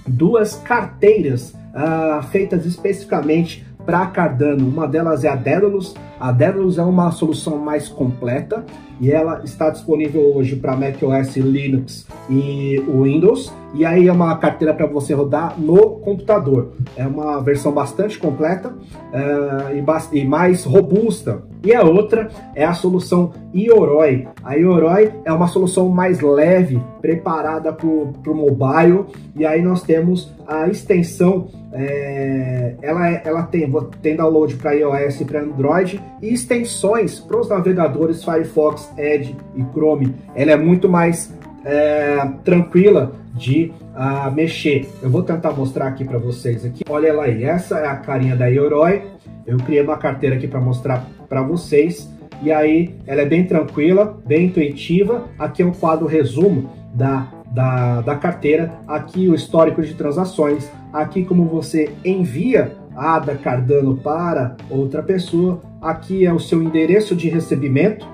duas 0.07 0.57
carteiras 0.57 1.55
uh, 1.75 2.23
feitas 2.25 2.67
especificamente 2.67 3.65
para 3.85 4.07
Cardano. 4.07 4.69
Uma 4.69 4.87
delas 4.87 5.25
é 5.25 5.29
a 5.29 5.37
Daedalus. 5.37 5.95
A 6.23 6.31
Daedalus 6.31 6.79
é 6.79 6.85
uma 6.85 7.11
solução 7.11 7.59
mais 7.59 7.89
completa 7.89 8.65
e 9.01 9.11
ela 9.11 9.43
está 9.43 9.71
disponível 9.71 10.37
hoje 10.37 10.55
para 10.55 10.77
macOS, 10.77 11.37
Linux 11.37 12.07
e 12.31 12.81
Windows. 12.87 13.53
E 13.75 13.85
aí 13.85 14.07
é 14.07 14.13
uma 14.13 14.37
carteira 14.37 14.73
para 14.73 14.87
você 14.87 15.15
rodar 15.15 15.59
no 15.59 15.97
computador. 15.97 16.75
É 16.97 17.05
uma 17.05 17.41
versão 17.41 17.73
bastante 17.73 18.21
completa 18.21 18.69
uh, 18.69 20.13
e, 20.13 20.21
e, 20.21 20.25
mais 20.25 20.63
robusta. 20.63 21.43
E 21.65 21.75
a 21.75 21.83
outra 21.83 22.29
é 22.55 22.65
a 22.65 22.73
solução 22.73 23.33
Ioroi. 23.53 24.29
A 24.45 24.55
Ioroi 24.55 25.13
é 25.25 25.33
uma 25.33 25.49
solução 25.49 25.89
mais 25.89 26.21
leve, 26.21 26.81
preparada 27.01 27.73
para 27.73 27.87
o 27.87 28.35
mobile. 28.35 29.07
E 29.35 29.45
aí 29.45 29.61
nós 29.61 29.83
temos 29.83 30.33
a 30.47 30.69
extensão, 30.69 31.49
é, 31.73 32.75
ela, 32.83 33.09
ela 33.09 33.43
tem, 33.45 33.69
tem 34.01 34.15
download 34.15 34.55
para 34.57 34.73
iOS 34.73 35.21
e 35.21 35.25
para 35.25 35.41
Android 35.41 36.01
e 36.23 36.33
extensões 36.33 37.19
para 37.19 37.39
os 37.39 37.49
navegadores 37.49 38.25
Firefox, 38.25 38.91
Edge 38.97 39.37
e 39.57 39.63
Chrome. 39.73 40.15
Ela 40.35 40.53
é 40.53 40.57
muito 40.57 40.89
mais 40.89 41.37
é, 41.65 42.25
tranquila 42.45 43.13
de 43.35 43.73
uh, 43.95 44.31
mexer. 44.33 44.89
Eu 45.03 45.11
vou 45.11 45.23
tentar 45.23 45.53
mostrar 45.53 45.89
aqui 45.89 46.05
para 46.05 46.19
vocês 46.19 46.65
aqui. 46.65 46.85
Olha 46.89 47.09
ela 47.09 47.25
aí, 47.25 47.45
essa 47.45 47.79
é 47.79 47.87
a 47.87 47.97
carinha 47.97 48.37
da 48.37 48.47
Yoroi. 48.47 49.03
Eu 49.47 49.57
criei 49.59 49.83
uma 49.83 49.97
carteira 49.97 50.37
aqui 50.37 50.47
para 50.47 50.61
mostrar 50.61 51.07
para 51.29 51.43
vocês. 51.43 52.09
E 52.43 52.53
aí, 52.53 52.95
ela 53.07 53.23
é 53.23 53.25
bem 53.25 53.45
tranquila, 53.45 54.19
bem 54.27 54.47
intuitiva. 54.47 55.29
Aqui 55.39 55.63
é 55.63 55.67
um 55.67 55.73
quadro 55.73 56.07
resumo 56.07 56.71
da, 56.93 57.29
da, 57.51 58.01
da 58.01 58.17
carteira. 58.17 58.73
Aqui 58.87 59.29
o 59.29 59.35
histórico 59.35 59.83
de 59.83 59.95
transações. 59.95 60.71
Aqui 60.93 61.25
como 61.25 61.45
você 61.47 61.91
envia 62.05 62.77
ADA 62.97 63.37
Cardano 63.37 63.97
para 63.97 64.57
outra 64.71 65.03
pessoa. 65.03 65.61
Aqui 65.81 66.25
é 66.25 66.33
o 66.33 66.39
seu 66.39 66.63
endereço 66.63 67.15
de 67.17 67.29
recebimento 67.29 68.07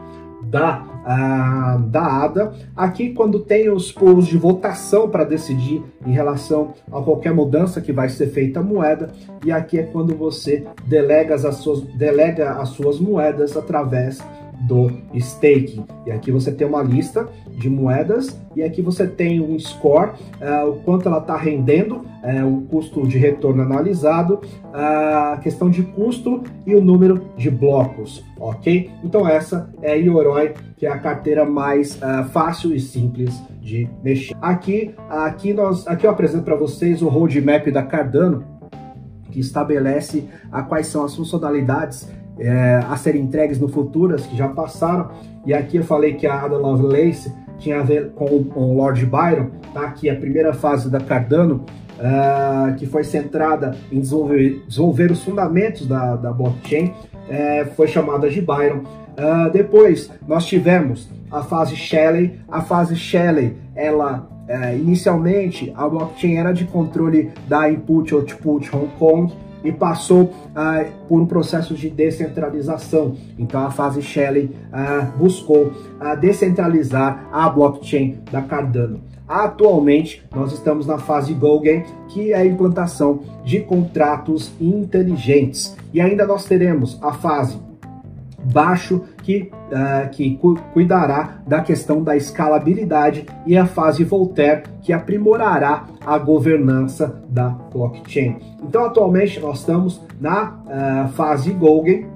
da 0.42 0.88
ah, 1.10 1.80
da 1.88 2.24
ADA. 2.24 2.52
Aqui, 2.76 3.14
quando 3.14 3.40
tem 3.40 3.70
os 3.70 3.90
polos 3.90 4.26
de 4.26 4.36
votação 4.36 5.08
para 5.08 5.24
decidir 5.24 5.82
em 6.06 6.12
relação 6.12 6.74
a 6.92 7.00
qualquer 7.00 7.32
mudança 7.32 7.80
que 7.80 7.92
vai 7.94 8.10
ser 8.10 8.26
feita 8.26 8.60
a 8.60 8.62
moeda, 8.62 9.10
e 9.42 9.50
aqui 9.50 9.78
é 9.78 9.84
quando 9.84 10.14
você 10.14 10.66
delega 10.84 11.34
as 11.34 11.56
suas, 11.56 11.80
delega 11.80 12.52
as 12.60 12.68
suas 12.70 13.00
moedas 13.00 13.56
através 13.56 14.22
do 14.60 14.90
staking. 15.14 15.84
E 16.06 16.10
aqui 16.10 16.32
você 16.32 16.50
tem 16.50 16.66
uma 16.66 16.82
lista 16.82 17.28
de 17.50 17.68
moedas 17.68 18.40
e 18.56 18.62
aqui 18.62 18.82
você 18.82 19.06
tem 19.06 19.40
um 19.40 19.58
score, 19.58 20.10
uh, 20.40 20.68
o 20.68 20.80
quanto 20.80 21.08
ela 21.08 21.18
está 21.18 21.36
rendendo, 21.36 21.96
uh, 21.96 22.46
o 22.46 22.62
custo 22.62 23.06
de 23.06 23.18
retorno 23.18 23.62
analisado, 23.62 24.40
a 24.72 25.38
questão 25.42 25.70
de 25.70 25.82
custo 25.82 26.42
e 26.66 26.74
o 26.74 26.80
número 26.80 27.22
de 27.36 27.50
blocos, 27.50 28.24
ok? 28.38 28.90
Então 29.04 29.28
essa 29.28 29.70
é 29.80 29.92
a 29.92 29.94
Yoroi, 29.94 30.54
que 30.76 30.86
é 30.86 30.90
a 30.90 30.98
carteira 30.98 31.44
mais 31.44 31.98
fácil 32.32 32.74
e 32.74 32.80
simples 32.80 33.40
de 33.60 33.88
mexer. 34.02 34.36
Aqui, 34.40 34.94
aqui, 35.08 35.52
nós, 35.52 35.86
aqui 35.86 36.06
eu 36.06 36.10
apresento 36.10 36.44
para 36.44 36.54
vocês 36.54 37.02
o 37.02 37.08
roadmap 37.08 37.66
da 37.70 37.82
Cardano, 37.82 38.44
que 39.30 39.40
estabelece 39.40 40.24
a 40.50 40.62
quais 40.62 40.86
são 40.86 41.04
as 41.04 41.14
funcionalidades 41.14 42.08
é, 42.38 42.80
a 42.88 42.96
serem 42.96 43.22
entregues 43.22 43.58
no 43.58 43.68
futuro, 43.68 44.14
as 44.14 44.26
que 44.26 44.36
já 44.36 44.48
passaram. 44.48 45.10
E 45.44 45.52
aqui 45.52 45.76
eu 45.76 45.84
falei 45.84 46.14
que 46.14 46.26
a 46.26 46.42
Ada 46.42 46.56
Lovelace 46.56 47.32
tinha 47.58 47.80
a 47.80 47.82
ver 47.82 48.10
com, 48.10 48.24
o 48.24 48.76
Lord 48.76 49.04
Byron, 49.04 49.50
tá? 49.74 49.82
aqui 49.82 50.08
a 50.08 50.14
primeira 50.14 50.52
fase 50.52 50.90
da 50.90 51.00
Cardano, 51.00 51.64
uh, 51.98 52.74
que 52.76 52.86
foi 52.86 53.04
centrada 53.04 53.76
em 53.90 54.00
desenvolver, 54.00 54.62
desenvolver 54.66 55.10
os 55.10 55.22
fundamentos 55.22 55.86
da, 55.86 56.16
da 56.16 56.32
blockchain, 56.32 56.86
uh, 56.86 57.74
foi 57.74 57.88
chamada 57.88 58.30
de 58.30 58.40
Byron. 58.40 58.82
Uh, 59.18 59.50
depois 59.52 60.10
nós 60.26 60.46
tivemos 60.46 61.08
a 61.30 61.42
fase 61.42 61.74
Shelley. 61.74 62.38
A 62.48 62.60
fase 62.62 62.94
Shelley, 62.96 63.56
ela 63.74 64.28
inicialmente 64.80 65.70
a 65.76 65.86
blockchain 65.86 66.36
era 66.36 66.52
de 66.52 66.64
controle 66.64 67.30
da 67.46 67.70
input 67.70 68.14
output 68.14 68.74
Hong 68.74 68.88
Kong 68.98 69.30
e 69.64 69.72
passou 69.72 70.32
ah, 70.54 70.84
por 71.08 71.20
um 71.20 71.26
processo 71.26 71.74
de 71.74 71.90
descentralização. 71.90 73.16
Então 73.38 73.60
a 73.64 73.70
fase 73.70 74.02
Shelley 74.02 74.50
ah, 74.72 75.10
buscou 75.16 75.72
ah, 76.00 76.14
descentralizar 76.14 77.28
a 77.32 77.48
blockchain 77.48 78.18
da 78.30 78.42
Cardano. 78.42 79.00
Atualmente, 79.28 80.24
nós 80.34 80.52
estamos 80.52 80.86
na 80.86 80.96
fase 80.96 81.34
Gaugen, 81.34 81.84
que 82.08 82.32
é 82.32 82.38
a 82.38 82.46
implantação 82.46 83.20
de 83.44 83.60
contratos 83.60 84.50
inteligentes. 84.58 85.76
E 85.92 86.00
ainda 86.00 86.26
nós 86.26 86.46
teremos 86.46 86.98
a 87.02 87.12
fase 87.12 87.58
baixo 88.52 89.02
que, 89.22 89.50
uh, 89.52 90.08
que 90.10 90.36
cu 90.36 90.58
cuidará 90.72 91.38
da 91.46 91.60
questão 91.60 92.02
da 92.02 92.16
escalabilidade 92.16 93.26
e 93.46 93.56
a 93.56 93.66
fase 93.66 94.04
Voltaire 94.04 94.62
que 94.82 94.92
aprimorará 94.92 95.84
a 96.04 96.18
governança 96.18 97.22
da 97.28 97.48
blockchain. 97.48 98.38
Então 98.62 98.84
atualmente 98.84 99.38
nós 99.40 99.60
estamos 99.60 100.00
na 100.20 100.54
uh, 100.64 101.08
fase 101.12 101.50
Golden, 101.52 102.06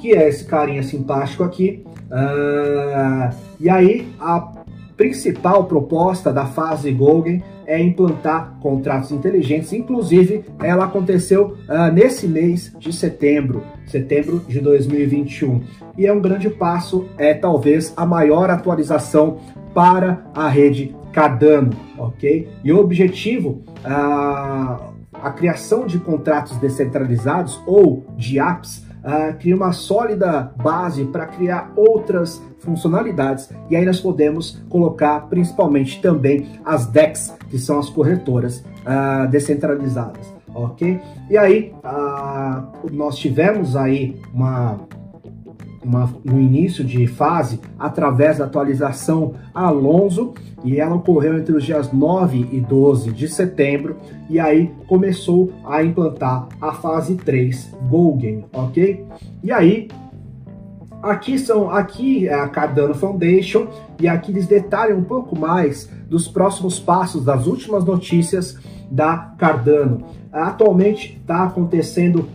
que 0.00 0.12
é 0.14 0.28
esse 0.28 0.44
carinha 0.44 0.82
simpático 0.82 1.42
aqui. 1.42 1.84
Uh, 2.10 3.34
e 3.60 3.70
aí 3.70 4.12
a 4.18 4.59
principal 5.00 5.64
proposta 5.64 6.30
da 6.30 6.44
fase 6.44 6.92
Golden 6.92 7.42
é 7.66 7.80
implantar 7.80 8.58
contratos 8.60 9.10
inteligentes. 9.10 9.72
Inclusive, 9.72 10.44
ela 10.62 10.84
aconteceu 10.84 11.56
uh, 11.66 11.90
nesse 11.90 12.28
mês 12.28 12.70
de 12.78 12.92
setembro, 12.92 13.62
setembro 13.86 14.40
de 14.46 14.60
2021. 14.60 15.62
E 15.96 16.06
é 16.06 16.12
um 16.12 16.20
grande 16.20 16.50
passo, 16.50 17.08
é 17.16 17.32
talvez 17.32 17.94
a 17.96 18.04
maior 18.04 18.50
atualização 18.50 19.38
para 19.72 20.22
a 20.34 20.50
rede 20.50 20.94
Cardano, 21.14 21.74
ok? 21.96 22.46
E 22.62 22.70
o 22.70 22.78
objetivo, 22.78 23.62
uh, 23.82 24.92
a 25.14 25.30
criação 25.34 25.86
de 25.86 25.98
contratos 25.98 26.58
descentralizados 26.58 27.58
ou 27.66 28.04
de 28.18 28.38
apps 28.38 28.84
uh, 29.04 29.36
cria 29.38 29.56
uma 29.56 29.72
sólida 29.72 30.52
base 30.56 31.04
para 31.04 31.26
criar 31.26 31.72
outras 31.76 32.42
funcionalidades 32.60 33.50
e 33.68 33.76
aí 33.76 33.84
nós 33.84 34.00
podemos 34.00 34.62
colocar 34.68 35.20
principalmente 35.28 36.00
também 36.00 36.46
as 36.64 36.86
DEX, 36.86 37.34
que 37.48 37.58
são 37.58 37.78
as 37.78 37.88
corretoras 37.88 38.58
uh, 38.58 39.28
descentralizadas, 39.30 40.32
ok? 40.54 41.00
E 41.28 41.36
aí 41.36 41.72
uh, 41.84 42.90
nós 42.92 43.16
tivemos 43.16 43.76
aí 43.76 44.20
uma 44.32 44.78
uma, 45.82 46.12
um 46.24 46.38
início 46.38 46.84
de 46.84 47.06
fase 47.06 47.60
através 47.78 48.38
da 48.38 48.44
atualização 48.44 49.34
Alonso 49.54 50.34
e 50.62 50.78
ela 50.78 50.96
ocorreu 50.96 51.38
entre 51.38 51.54
os 51.54 51.64
dias 51.64 51.92
9 51.92 52.48
e 52.52 52.60
12 52.60 53.12
de 53.12 53.28
setembro 53.28 53.96
e 54.28 54.38
aí 54.38 54.72
começou 54.86 55.52
a 55.64 55.82
implantar 55.82 56.48
a 56.60 56.72
fase 56.72 57.16
3 57.16 57.74
Golden, 57.88 58.44
ok? 58.52 59.04
E 59.42 59.50
aí 59.50 59.88
aqui 61.02 61.38
são 61.38 61.70
aqui 61.70 62.28
é 62.28 62.34
a 62.34 62.48
Cardano 62.48 62.94
Foundation 62.94 63.68
e 63.98 64.06
aqui 64.06 64.32
eles 64.32 64.46
detalham 64.46 64.98
um 64.98 65.04
pouco 65.04 65.38
mais 65.38 65.88
dos 66.08 66.28
próximos 66.28 66.78
passos 66.78 67.24
das 67.24 67.46
últimas 67.46 67.84
notícias 67.84 68.58
da 68.90 69.32
Cardano. 69.38 70.04
Atualmente 70.32 71.18
está 71.20 71.44
acontecendo, 71.44 72.28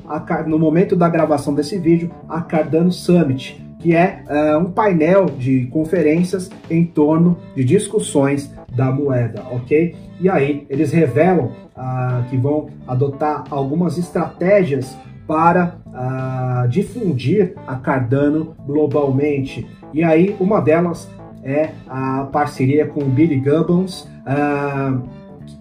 no 0.47 0.59
momento 0.59 0.95
da 0.95 1.09
gravação 1.09 1.53
desse 1.53 1.77
vídeo, 1.77 2.11
a 2.27 2.41
Cardano 2.41 2.91
Summit, 2.91 3.63
que 3.79 3.95
é 3.95 4.23
uh, 4.27 4.57
um 4.59 4.71
painel 4.71 5.25
de 5.25 5.67
conferências 5.67 6.49
em 6.69 6.85
torno 6.85 7.37
de 7.55 7.63
discussões 7.63 8.51
da 8.75 8.91
moeda, 8.91 9.43
ok? 9.51 9.95
E 10.19 10.29
aí 10.29 10.65
eles 10.69 10.91
revelam 10.91 11.51
uh, 11.75 12.23
que 12.29 12.37
vão 12.37 12.67
adotar 12.87 13.43
algumas 13.49 13.97
estratégias 13.97 14.97
para 15.27 15.75
uh, 15.87 16.67
difundir 16.67 17.53
a 17.65 17.75
Cardano 17.75 18.55
globalmente. 18.65 19.67
E 19.93 20.03
aí 20.03 20.35
uma 20.39 20.61
delas 20.61 21.09
é 21.43 21.69
a 21.87 22.27
parceria 22.31 22.87
com 22.87 23.01
o 23.01 23.05
Billy 23.05 23.39
Gubbons 23.39 24.09
uh, 24.25 25.01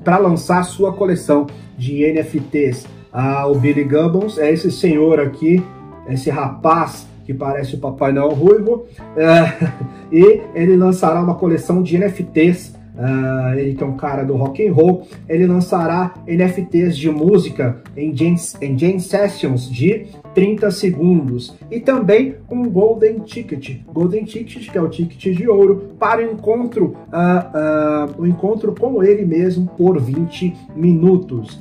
para 0.03 0.19
lançar 0.19 0.63
sua 0.65 0.93
coleção 0.93 1.47
de 1.77 2.05
NFTs. 2.13 2.87
Ah, 3.13 3.47
o 3.47 3.55
Billy 3.55 3.85
Gubbons 3.85 4.39
é 4.39 4.53
esse 4.53 4.71
senhor 4.71 5.21
aqui, 5.21 5.63
esse 6.09 6.31
rapaz 6.31 7.07
que 7.25 7.33
parece 7.33 7.75
o 7.75 7.79
Papai 7.79 8.13
Noel 8.13 8.35
ruivo, 8.35 8.87
é, 9.17 9.71
e 10.13 10.43
ele 10.55 10.77
lançará 10.77 11.21
uma 11.21 11.35
coleção 11.35 11.83
de 11.83 11.97
NFTs. 11.99 12.74
Uh, 12.95 13.59
ele 13.59 13.75
que 13.75 13.83
é 13.83 13.87
um 13.87 13.97
cara 13.97 14.23
do 14.23 14.37
rock 14.37 14.67
and 14.67 14.73
roll, 14.73 15.07
ele 15.29 15.47
lançará 15.47 16.15
NFTs 16.27 16.97
de 16.97 17.11
música 17.11 17.83
em 17.97 18.15
jam, 18.17 18.35
em 18.61 18.99
sessions 19.01 19.69
de 19.69 20.07
30 20.33 20.71
segundos 20.71 21.57
e 21.71 21.81
também 21.81 22.37
um 22.49 22.69
Golden 22.69 23.21
Ticket, 23.21 23.81
Golden 23.93 24.25
Ticket 24.25 24.71
que 24.71 24.79
é 24.79 24.81
o 24.81 24.89
ticket 24.89 25.37
de 25.37 25.49
ouro 25.49 25.91
para 25.99 26.21
o 26.21 26.31
encontro, 26.31 26.97
uh, 27.09 28.15
uh, 28.17 28.23
o 28.23 28.27
encontro 28.27 28.73
com 28.79 29.03
ele 29.03 29.25
mesmo 29.25 29.67
por 29.77 30.01
20 30.01 30.55
minutos. 30.77 31.61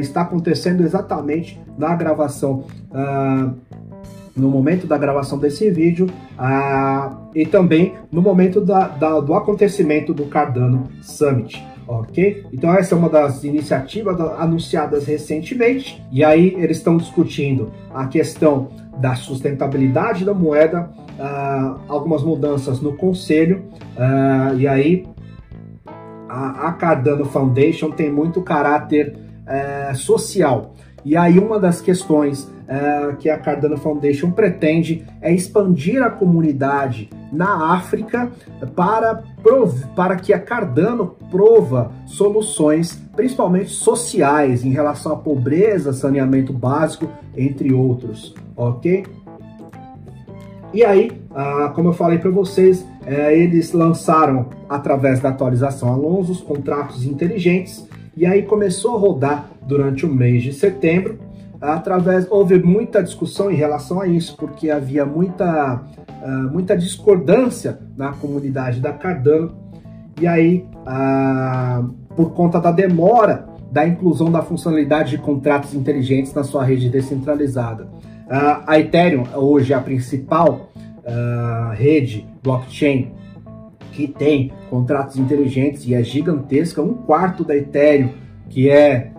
Está 0.00 0.22
acontecendo 0.22 0.82
exatamente 0.82 1.60
na 1.78 1.94
gravação, 1.94 2.64
no 4.36 4.48
momento 4.48 4.86
da 4.86 4.96
gravação 4.96 5.38
desse 5.38 5.70
vídeo 5.70 6.06
e 7.34 7.46
também 7.46 7.94
no 8.10 8.22
momento 8.22 8.60
da, 8.60 8.88
da, 8.88 9.20
do 9.20 9.34
acontecimento 9.34 10.12
do 10.14 10.26
Cardano 10.26 10.88
Summit. 11.00 11.64
Ok? 11.86 12.46
Então, 12.52 12.72
essa 12.72 12.94
é 12.94 12.98
uma 12.98 13.08
das 13.08 13.44
iniciativas 13.44 14.18
anunciadas 14.38 15.04
recentemente, 15.04 16.02
e 16.12 16.22
aí 16.24 16.54
eles 16.56 16.78
estão 16.78 16.96
discutindo 16.96 17.72
a 17.92 18.06
questão 18.06 18.68
da 18.98 19.14
sustentabilidade 19.14 20.24
da 20.24 20.32
moeda, 20.32 20.90
algumas 21.88 22.22
mudanças 22.22 22.80
no 22.80 22.94
conselho, 22.94 23.64
e 24.56 24.66
aí 24.66 25.04
a, 26.28 26.68
a 26.68 26.72
Cardano 26.72 27.24
Foundation 27.26 27.90
tem 27.90 28.10
muito 28.10 28.40
caráter 28.42 29.16
é, 29.46 29.92
social. 29.94 30.74
E 31.04 31.16
aí 31.16 31.38
uma 31.38 31.58
das 31.58 31.80
questões 31.80 32.48
é, 32.68 33.14
que 33.18 33.28
a 33.28 33.38
Cardano 33.38 33.76
Foundation 33.76 34.30
pretende 34.30 35.04
é 35.20 35.32
expandir 35.32 36.02
a 36.02 36.10
comunidade 36.10 37.10
na 37.32 37.72
África 37.74 38.30
para, 38.76 39.22
para 39.96 40.16
que 40.16 40.32
a 40.32 40.38
Cardano 40.38 41.16
prova 41.30 41.92
soluções, 42.06 43.00
principalmente 43.16 43.70
sociais, 43.70 44.64
em 44.64 44.70
relação 44.70 45.12
à 45.12 45.16
pobreza, 45.16 45.92
saneamento 45.92 46.52
básico, 46.52 47.08
entre 47.36 47.72
outros, 47.72 48.34
ok? 48.56 49.04
E 50.74 50.84
aí, 50.84 51.12
ah, 51.34 51.70
como 51.74 51.90
eu 51.90 51.92
falei 51.92 52.18
para 52.18 52.30
vocês, 52.30 52.86
é, 53.04 53.36
eles 53.36 53.72
lançaram, 53.72 54.46
através 54.68 55.20
da 55.20 55.28
atualização 55.28 55.92
Alonso, 55.92 56.32
os 56.32 56.40
contratos 56.40 57.04
inteligentes, 57.04 57.86
e 58.16 58.24
aí 58.24 58.42
começou 58.42 58.94
a 58.94 58.98
rodar 58.98 59.50
durante 59.66 60.06
o 60.06 60.08
mês 60.08 60.42
de 60.42 60.52
setembro. 60.52 61.18
Através 61.62 62.26
houve 62.28 62.60
muita 62.60 63.00
discussão 63.00 63.48
em 63.48 63.54
relação 63.54 64.00
a 64.00 64.08
isso, 64.08 64.36
porque 64.36 64.68
havia 64.68 65.06
muita, 65.06 65.80
uh, 66.20 66.52
muita 66.52 66.76
discordância 66.76 67.78
na 67.96 68.12
comunidade 68.14 68.80
da 68.80 68.92
Cardano. 68.92 69.54
E 70.20 70.26
aí, 70.26 70.66
uh, 70.78 71.88
por 72.16 72.32
conta 72.32 72.60
da 72.60 72.72
demora 72.72 73.46
da 73.70 73.86
inclusão 73.86 74.30
da 74.30 74.42
funcionalidade 74.42 75.12
de 75.12 75.18
contratos 75.18 75.72
inteligentes 75.72 76.34
na 76.34 76.42
sua 76.42 76.64
rede 76.64 76.90
descentralizada. 76.90 77.84
Uh, 77.84 78.64
a 78.66 78.80
Ethereum 78.80 79.24
hoje 79.32 79.72
é 79.72 79.76
a 79.76 79.80
principal 79.80 80.68
rede 81.74 82.24
blockchain 82.44 83.10
que 83.90 84.06
tem 84.06 84.52
contratos 84.70 85.16
inteligentes 85.16 85.84
e 85.84 85.94
é 85.94 86.02
gigantesca, 86.02 86.80
um 86.80 86.94
quarto 86.94 87.42
da 87.42 87.56
Ethereum, 87.56 88.10
que 88.48 88.70
é 88.70 89.10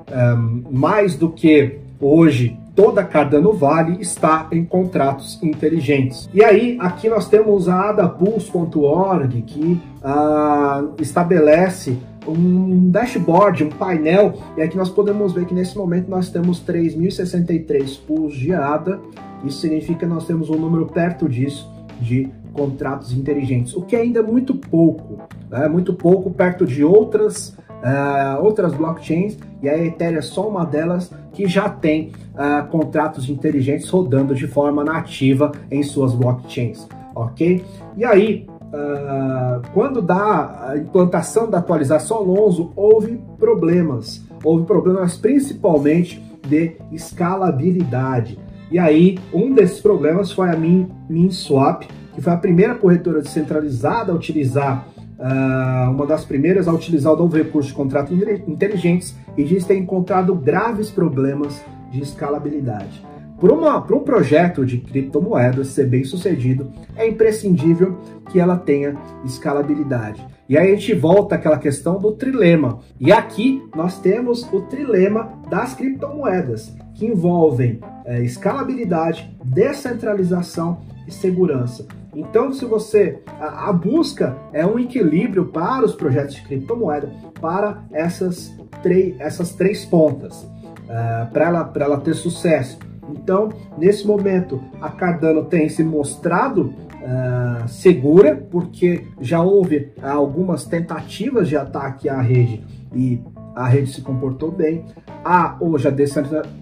mais 0.71 1.17
do 1.17 1.29
que 1.29 1.82
hoje 2.05 2.57
toda 2.75 3.01
a 3.01 3.05
Cardano 3.05 3.53
Vale 3.53 4.01
está 4.01 4.47
em 4.51 4.65
contratos 4.65 5.41
inteligentes. 5.43 6.29
E 6.33 6.43
aí, 6.43 6.77
aqui 6.79 7.07
nós 7.07 7.27
temos 7.27 7.69
a 7.69 7.89
adapulse.org 7.89 9.41
que 9.43 9.79
uh, 10.01 10.93
estabelece 10.99 11.97
um 12.27 12.89
dashboard, 12.89 13.65
um 13.65 13.69
painel, 13.69 14.33
e 14.57 14.61
aqui 14.61 14.77
nós 14.77 14.89
podemos 14.89 15.33
ver 15.33 15.45
que 15.45 15.53
nesse 15.53 15.77
momento 15.77 16.09
nós 16.09 16.29
temos 16.29 16.63
3.063 16.65 17.99
pools 18.07 18.33
de 18.33 18.53
ADA, 18.53 18.99
isso 19.43 19.59
significa 19.59 19.99
que 19.99 20.05
nós 20.05 20.25
temos 20.25 20.49
um 20.49 20.55
número 20.55 20.85
perto 20.87 21.27
disso 21.27 21.69
de 21.99 22.29
contratos 22.53 23.11
inteligentes, 23.11 23.75
o 23.75 23.81
que 23.81 23.95
ainda 23.95 24.19
é 24.19 24.23
muito 24.23 24.55
pouco, 24.55 25.17
né? 25.49 25.67
muito 25.67 25.93
pouco 25.93 26.31
perto 26.31 26.65
de 26.65 26.83
outras, 26.83 27.49
uh, 27.49 28.41
outras 28.41 28.73
blockchains, 28.73 29.37
e 29.61 29.67
a 29.67 29.77
Ethereum 29.77 30.19
é 30.19 30.21
só 30.21 30.47
uma 30.47 30.65
delas 30.65 31.11
que 31.33 31.47
já 31.47 31.67
tem 31.67 32.11
uh, 32.35 32.67
contratos 32.69 33.27
inteligentes 33.29 33.89
rodando 33.89 34.35
de 34.35 34.47
forma 34.47 34.83
nativa 34.83 35.51
em 35.71 35.81
suas 35.81 36.13
blockchains, 36.13 36.87
ok? 37.15 37.63
E 37.97 38.05
aí, 38.05 38.47
uh, 38.61 39.61
quando 39.73 40.01
da 40.01 40.69
a 40.69 40.77
implantação 40.77 41.49
da 41.49 41.57
atualização 41.57 42.17
Alonso, 42.17 42.71
houve 42.75 43.19
problemas, 43.39 44.23
houve 44.43 44.65
problemas 44.65 45.17
principalmente 45.17 46.21
de 46.47 46.73
escalabilidade. 46.91 48.37
E 48.69 48.77
aí, 48.77 49.17
um 49.33 49.53
desses 49.53 49.79
problemas 49.79 50.31
foi 50.31 50.49
a 50.49 50.55
Min, 50.55 50.89
MinSwap, 51.09 51.87
que 52.13 52.21
foi 52.21 52.33
a 52.33 52.37
primeira 52.37 52.75
corretora 52.75 53.21
descentralizada 53.21 54.11
a 54.11 54.15
utilizar, 54.15 54.87
uh, 55.19 55.91
uma 55.91 56.05
das 56.05 56.25
primeiras 56.25 56.67
a 56.67 56.73
utilizar 56.73 57.13
o 57.13 57.17
novo 57.17 57.35
recurso 57.35 57.69
de 57.69 57.75
contratos 57.75 58.17
inteligentes 58.47 59.15
e 59.35 59.43
diz 59.43 59.65
ter 59.65 59.75
encontrado 59.75 60.35
graves 60.35 60.89
problemas 60.89 61.61
de 61.91 62.01
escalabilidade. 62.01 63.03
Para 63.39 63.95
um 63.97 63.99
projeto 63.99 64.65
de 64.65 64.77
criptomoedas 64.77 65.67
ser 65.67 65.85
bem 65.87 66.05
sucedido, 66.05 66.71
é 66.95 67.05
imprescindível 67.05 67.97
que 68.31 68.39
ela 68.39 68.55
tenha 68.55 68.95
escalabilidade. 69.25 70.25
E 70.47 70.57
aí 70.57 70.71
a 70.71 70.75
gente 70.75 70.93
volta 70.93 71.35
àquela 71.35 71.57
questão 71.57 71.99
do 71.99 72.13
trilema. 72.13 72.79
E 72.99 73.11
aqui 73.11 73.61
nós 73.75 73.99
temos 73.99 74.47
o 74.53 74.61
trilema 74.61 75.33
das 75.49 75.73
criptomoedas, 75.73 76.73
que 76.93 77.05
envolvem 77.05 77.81
é, 78.05 78.21
escalabilidade, 78.21 79.29
descentralização 79.43 80.79
e 81.05 81.11
segurança. 81.11 81.85
Então, 82.15 82.53
se 82.53 82.65
você 82.65 83.19
a, 83.39 83.69
a, 83.69 83.73
busca 83.73 84.37
é 84.51 84.65
um 84.65 84.77
equilíbrio 84.77 85.45
para 85.45 85.85
os 85.85 85.95
projetos 85.95 86.35
de 86.35 86.41
criptomoeda 86.43 87.11
para 87.41 87.83
essas, 87.91 88.53
três 88.81 89.19
essas 89.19 89.53
três 89.53 89.83
pontas, 89.83 90.43
uh, 90.43 91.31
para 91.31 91.47
ela, 91.47 91.73
ela 91.75 91.99
ter 91.99 92.13
sucesso. 92.13 92.77
Então, 93.09 93.49
nesse 93.77 94.05
momento, 94.05 94.61
a 94.81 94.89
Cardano 94.89 95.45
tem 95.45 95.67
se 95.69 95.83
mostrado 95.83 96.73
uh, 97.03 97.67
segura, 97.67 98.35
porque 98.49 99.05
já 99.19 99.41
houve 99.41 99.91
algumas 100.01 100.65
tentativas 100.65 101.47
de 101.49 101.57
ataque 101.57 102.07
à 102.07 102.21
rede 102.21 102.63
e 102.95 103.19
a 103.55 103.67
rede 103.67 103.91
se 103.91 104.01
comportou 104.01 104.51
bem. 104.51 104.85
Há 105.23 105.55
hoje 105.59 105.87
a 105.87 105.91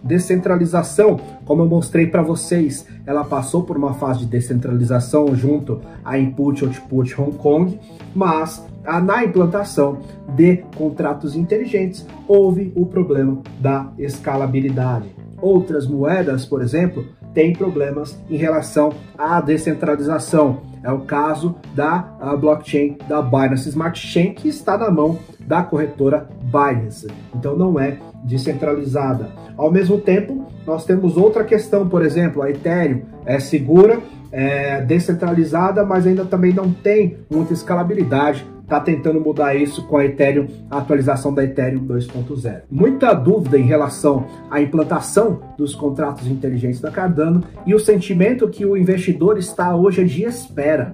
descentralização, 0.04 1.20
como 1.46 1.64
eu 1.64 1.68
mostrei 1.68 2.08
para 2.08 2.22
vocês, 2.22 2.86
ela 3.06 3.24
passou 3.24 3.64
por 3.64 3.78
uma 3.78 3.94
fase 3.94 4.20
de 4.20 4.26
descentralização 4.28 5.36
junto 5.36 5.82
a 6.04 6.18
Input 6.18 6.64
Output 6.66 7.20
Hong 7.20 7.38
Kong, 7.38 7.80
mas 8.14 8.66
na 9.04 9.24
implantação 9.24 10.00
de 10.36 10.58
contratos 10.76 11.36
inteligentes 11.36 12.06
houve 12.28 12.72
o 12.76 12.86
problema 12.86 13.42
da 13.60 13.92
escalabilidade. 13.98 15.10
Outras 15.42 15.88
moedas, 15.88 16.46
por 16.46 16.62
exemplo, 16.62 17.06
têm 17.34 17.54
problemas 17.54 18.20
em 18.30 18.38
relação 18.38 18.94
à 19.18 19.42
descentralização. 19.42 20.62
É 20.84 20.92
o 20.92 21.00
caso 21.00 21.56
da 21.76 22.00
blockchain 22.40 22.98
da 23.08 23.22
Binance 23.22 23.70
Smart 23.70 24.00
Chain, 24.00 24.34
que 24.34 24.48
está 24.48 24.78
na 24.78 24.90
mão 24.90 25.20
da 25.40 25.62
corretora 25.64 26.28
Binance. 26.44 27.08
Então 27.36 27.56
não 27.56 27.80
é 27.80 27.98
descentralizada. 28.24 29.30
Ao 29.58 29.72
mesmo 29.72 30.00
tempo, 30.00 30.46
nós 30.66 30.86
temos 30.86 31.18
outra 31.18 31.44
questão, 31.44 31.88
por 31.88 32.04
exemplo, 32.04 32.42
a 32.42 32.50
Ethereum 32.50 33.02
é 33.26 33.40
segura, 33.40 34.00
é 34.32 34.82
descentralizada, 34.82 35.86
mas 35.86 36.08
ainda 36.08 36.26
também 36.26 36.54
não 36.54 36.72
tem 36.72 37.18
muita 37.30 37.54
escalabilidade 37.54 38.46
está 38.72 38.80
tentando 38.80 39.20
mudar 39.20 39.54
isso 39.54 39.86
com 39.86 39.98
a 39.98 40.06
Ethereum, 40.06 40.48
a 40.70 40.78
atualização 40.78 41.34
da 41.34 41.44
Ethereum 41.44 41.86
2.0. 41.86 42.62
Muita 42.72 43.14
dúvida 43.14 43.60
em 43.60 43.64
relação 43.64 44.26
à 44.50 44.62
implantação 44.62 45.42
dos 45.58 45.76
contratos 45.76 46.26
inteligentes 46.28 46.80
da 46.80 46.90
Cardano 46.90 47.44
e 47.66 47.76
o 47.76 47.80
sentimento 47.80 48.48
que 48.48 48.66
o 48.66 48.78
investidor 48.78 49.38
está 49.38 49.76
hoje 49.76 50.02
é 50.02 50.06
de 50.06 50.24
espera. 50.24 50.94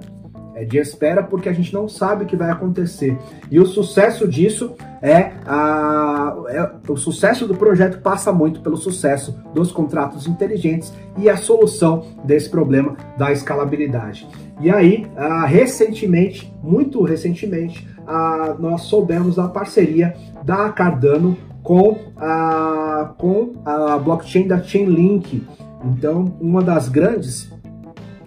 É 0.58 0.66
de 0.66 0.80
espera 0.80 1.22
porque 1.22 1.48
a 1.48 1.54
gente 1.54 1.72
não 1.72 1.88
sabe 1.88 2.24
o 2.24 2.28
que 2.28 2.36
vai 2.36 2.50
acontecer. 2.50 3.16
E 3.52 3.60
o 3.60 3.66
sucesso 3.68 4.28
disso 4.28 4.74
é, 5.04 5.34
a, 5.46 6.36
é, 6.50 6.92
o 6.92 6.98
sucesso 6.98 7.46
do 7.46 7.54
projeto 7.54 8.02
passa 8.02 8.34
muito 8.34 8.62
pelo 8.62 8.76
sucesso 8.76 9.40
dos 9.54 9.72
contratos 9.72 10.26
inteligentes 10.26 10.92
e 11.16 11.30
a 11.30 11.38
solução 11.38 12.08
desse 12.26 12.50
problema 12.50 12.98
da 13.20 13.32
escalabilidade. 13.32 14.28
E 14.60 14.72
aí, 14.72 15.06
uh, 15.16 15.46
recentemente, 15.46 16.52
muito 16.64 17.04
recentemente, 17.04 17.88
uh, 18.00 18.60
nós 18.60 18.82
soubemos 18.82 19.36
da 19.36 19.48
parceria 19.48 20.16
da 20.44 20.72
Cardano 20.72 21.38
com 21.62 22.00
a, 22.18 23.14
com 23.16 23.54
a 23.64 24.00
blockchain 24.00 24.48
da 24.48 24.60
Chainlink. 24.60 25.46
Então, 25.86 26.36
uma 26.42 26.64
das 26.64 26.90
grandes, 26.90 27.48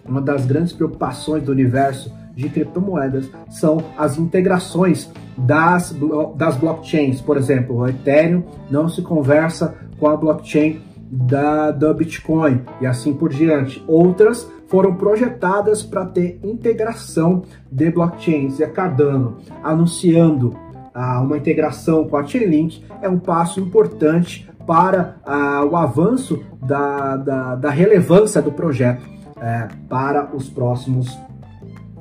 uma 0.05 0.21
das 0.21 0.47
grandes 0.47 0.73
preocupações 0.73 1.43
do 1.43 1.51
universo 1.51 2.20
de 2.35 2.49
criptomoedas 2.49 3.31
são 3.49 3.83
as 3.97 4.19
integrações 4.19 5.11
das, 5.37 5.95
das 6.37 6.57
blockchains. 6.57 7.21
Por 7.21 7.37
exemplo, 7.37 7.77
o 7.77 7.89
Ethereum 7.89 8.43
não 8.71 8.89
se 8.89 9.03
conversa 9.03 9.75
com 9.99 10.09
a 10.09 10.17
blockchain 10.17 10.81
da, 11.11 11.71
da 11.71 11.93
Bitcoin 11.93 12.63
e 12.81 12.87
assim 12.87 13.13
por 13.13 13.31
diante. 13.31 13.83
Outras 13.87 14.51
foram 14.69 14.95
projetadas 14.95 15.83
para 15.83 16.07
ter 16.07 16.39
integração 16.45 17.43
de 17.71 17.91
blockchains 17.91 18.61
e 18.61 18.65
a 18.65 18.71
Cardano 18.71 19.39
anunciando 19.63 20.57
ah, 20.95 21.21
uma 21.21 21.37
integração 21.37 22.07
com 22.07 22.17
a 22.17 22.25
Chainlink 22.25 22.85
é 23.03 23.09
um 23.09 23.19
passo 23.19 23.61
importante 23.61 24.49
para 24.67 25.17
ah, 25.25 25.65
o 25.65 25.77
avanço 25.77 26.45
da, 26.63 27.17
da, 27.17 27.55
da, 27.57 27.71
relevância 27.71 28.41
do 28.41 28.53
projeto 28.53 29.03
é, 29.41 29.69
para 29.89 30.35
os 30.35 30.49
próximos 30.49 31.19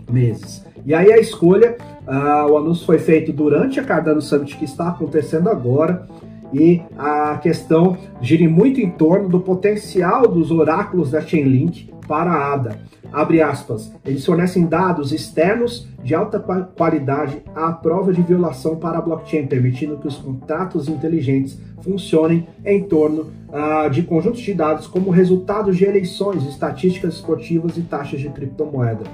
meses. 0.09 0.65
E 0.85 0.93
aí 0.93 1.11
a 1.11 1.17
escolha, 1.17 1.77
ah, 2.07 2.47
o 2.49 2.57
anúncio 2.57 2.85
foi 2.85 2.99
feito 2.99 3.31
durante 3.31 3.79
a 3.79 3.83
Cardano 3.83 4.21
Summit 4.21 4.57
que 4.57 4.65
está 4.65 4.89
acontecendo 4.89 5.49
agora 5.49 6.07
e 6.53 6.81
a 6.97 7.37
questão 7.37 7.97
gira 8.21 8.49
muito 8.49 8.79
em 8.79 8.89
torno 8.89 9.29
do 9.29 9.39
potencial 9.39 10.27
dos 10.27 10.51
oráculos 10.51 11.11
da 11.11 11.21
Chainlink 11.21 11.93
para 12.07 12.31
a 12.31 12.53
ADA. 12.53 12.79
Abre 13.11 13.41
aspas, 13.41 13.91
eles 14.05 14.23
fornecem 14.23 14.67
dados 14.67 15.11
externos 15.11 15.87
de 16.03 16.13
alta 16.13 16.39
qualidade 16.39 17.41
à 17.55 17.71
prova 17.71 18.13
de 18.13 18.21
violação 18.21 18.75
para 18.75 18.99
a 18.99 19.01
blockchain, 19.01 19.47
permitindo 19.47 19.97
que 19.97 20.07
os 20.07 20.17
contratos 20.17 20.87
inteligentes 20.87 21.59
funcionem 21.81 22.47
em 22.63 22.83
torno 22.83 23.31
uh, 23.49 23.89
de 23.89 24.03
conjuntos 24.03 24.41
de 24.41 24.53
dados 24.53 24.85
como 24.85 25.09
resultados 25.09 25.77
de 25.77 25.85
eleições, 25.85 26.45
estatísticas 26.45 27.15
esportivas 27.15 27.77
e 27.77 27.81
taxas 27.81 28.19
de 28.19 28.29
criptomoeda. 28.29 29.05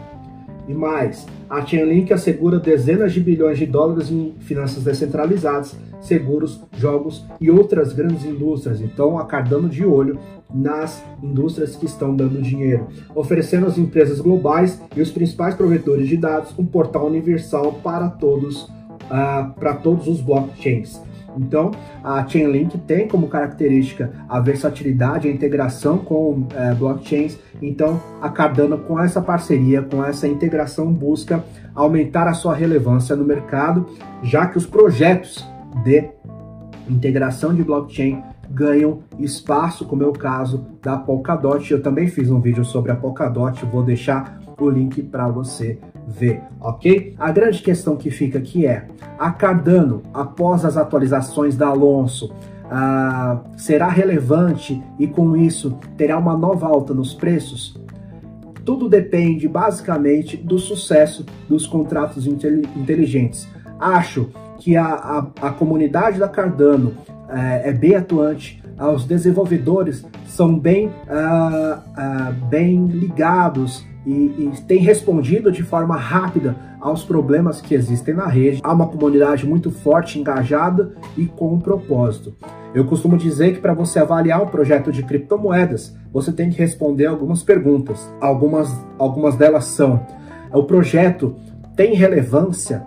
E 0.67 0.73
mais, 0.73 1.27
a 1.49 1.63
Chainlink 1.63 2.11
assegura 2.11 2.59
dezenas 2.59 3.13
de 3.13 3.19
bilhões 3.19 3.57
de 3.57 3.65
dólares 3.65 4.09
em 4.09 4.33
finanças 4.39 4.83
descentralizadas, 4.83 5.77
seguros, 6.01 6.61
jogos 6.77 7.23
e 7.39 7.51
outras 7.51 7.93
grandes 7.93 8.25
indústrias. 8.25 8.81
Então, 8.81 9.19
a 9.19 9.25
Cardano 9.25 9.69
de 9.69 9.85
olho 9.85 10.19
nas 10.53 11.03
indústrias 11.21 11.75
que 11.75 11.85
estão 11.85 12.15
dando 12.15 12.41
dinheiro, 12.41 12.87
oferecendo 13.13 13.65
às 13.67 13.77
empresas 13.77 14.19
globais 14.19 14.81
e 14.95 15.01
os 15.01 15.11
principais 15.11 15.55
provedores 15.55 16.07
de 16.07 16.17
dados 16.17 16.53
um 16.57 16.65
portal 16.65 17.07
universal 17.07 17.73
para 17.83 18.09
todos, 18.09 18.63
uh, 18.63 19.53
para 19.59 19.73
todos 19.73 20.07
os 20.07 20.21
blockchains. 20.21 20.99
Então, 21.37 21.71
a 22.03 22.25
Chainlink 22.27 22.77
tem 22.79 23.07
como 23.07 23.27
característica 23.27 24.11
a 24.27 24.39
versatilidade, 24.39 25.27
a 25.27 25.31
integração 25.31 25.97
com 25.97 26.47
é, 26.55 26.73
blockchains. 26.73 27.37
Então, 27.61 28.01
a 28.21 28.29
Cardano, 28.29 28.77
com 28.77 28.99
essa 28.99 29.21
parceria, 29.21 29.81
com 29.81 30.03
essa 30.03 30.27
integração, 30.27 30.91
busca 30.91 31.43
aumentar 31.73 32.27
a 32.27 32.33
sua 32.33 32.55
relevância 32.55 33.15
no 33.15 33.25
mercado, 33.25 33.85
já 34.23 34.45
que 34.45 34.57
os 34.57 34.65
projetos 34.65 35.45
de 35.83 36.09
integração 36.89 37.53
de 37.53 37.63
blockchain 37.63 38.21
ganham 38.49 38.99
espaço, 39.19 39.85
como 39.85 40.03
é 40.03 40.05
o 40.05 40.13
caso 40.13 40.65
da 40.81 40.97
Polkadot. 40.97 41.71
Eu 41.71 41.81
também 41.81 42.07
fiz 42.07 42.29
um 42.29 42.39
vídeo 42.39 42.63
sobre 42.63 42.91
a 42.91 42.95
Polkadot, 42.95 43.65
vou 43.65 43.83
deixar 43.83 44.39
o 44.63 44.69
link 44.69 45.01
para 45.03 45.27
você 45.27 45.77
ver, 46.07 46.41
ok? 46.59 47.15
A 47.17 47.31
grande 47.31 47.61
questão 47.61 47.95
que 47.95 48.09
fica 48.11 48.37
aqui 48.37 48.65
é, 48.65 48.87
a 49.17 49.31
Cardano, 49.31 50.03
após 50.13 50.63
as 50.63 50.77
atualizações 50.77 51.55
da 51.55 51.67
Alonso, 51.67 52.33
ah, 52.69 53.41
será 53.57 53.87
relevante 53.87 54.81
e 54.97 55.07
com 55.07 55.35
isso 55.35 55.77
terá 55.97 56.17
uma 56.17 56.37
nova 56.37 56.67
alta 56.67 56.93
nos 56.93 57.13
preços? 57.13 57.79
Tudo 58.63 58.89
depende 58.89 59.47
basicamente 59.47 60.35
do 60.35 60.57
sucesso 60.57 61.25
dos 61.47 61.67
contratos 61.67 62.25
inteligentes. 62.25 63.47
Acho 63.79 64.29
que 64.57 64.75
a, 64.75 64.85
a, 64.85 65.27
a 65.47 65.51
comunidade 65.51 66.17
da 66.17 66.27
Cardano 66.27 66.93
é, 67.29 67.69
é 67.69 67.73
bem 67.73 67.95
atuante, 67.95 68.63
os 68.93 69.05
desenvolvedores 69.05 70.05
são 70.27 70.57
bem, 70.57 70.87
uh, 70.87 71.77
uh, 71.77 72.33
bem 72.49 72.87
ligados 72.87 73.85
e, 74.05 74.11
e 74.11 74.61
tem 74.67 74.79
respondido 74.79 75.51
de 75.51 75.63
forma 75.63 75.95
rápida 75.95 76.55
aos 76.79 77.03
problemas 77.03 77.59
que 77.59 77.73
existem 77.73 78.13
na 78.13 78.27
rede. 78.27 78.61
Há 78.63 78.71
uma 78.71 78.87
comunidade 78.87 79.45
muito 79.45 79.71
forte, 79.71 80.19
engajada 80.19 80.93
e 81.17 81.25
com 81.25 81.53
um 81.53 81.59
propósito. 81.59 82.35
Eu 82.73 82.85
costumo 82.85 83.17
dizer 83.17 83.53
que 83.53 83.59
para 83.59 83.73
você 83.73 83.99
avaliar 83.99 84.43
um 84.43 84.47
projeto 84.47 84.91
de 84.91 85.01
criptomoedas, 85.01 85.95
você 86.11 86.31
tem 86.31 86.49
que 86.49 86.57
responder 86.57 87.05
algumas 87.07 87.41
perguntas. 87.41 88.13
Algumas, 88.21 88.69
algumas 88.99 89.35
delas 89.35 89.65
são: 89.65 90.05
o 90.53 90.63
projeto 90.63 91.35
tem 91.75 91.95
relevância? 91.95 92.85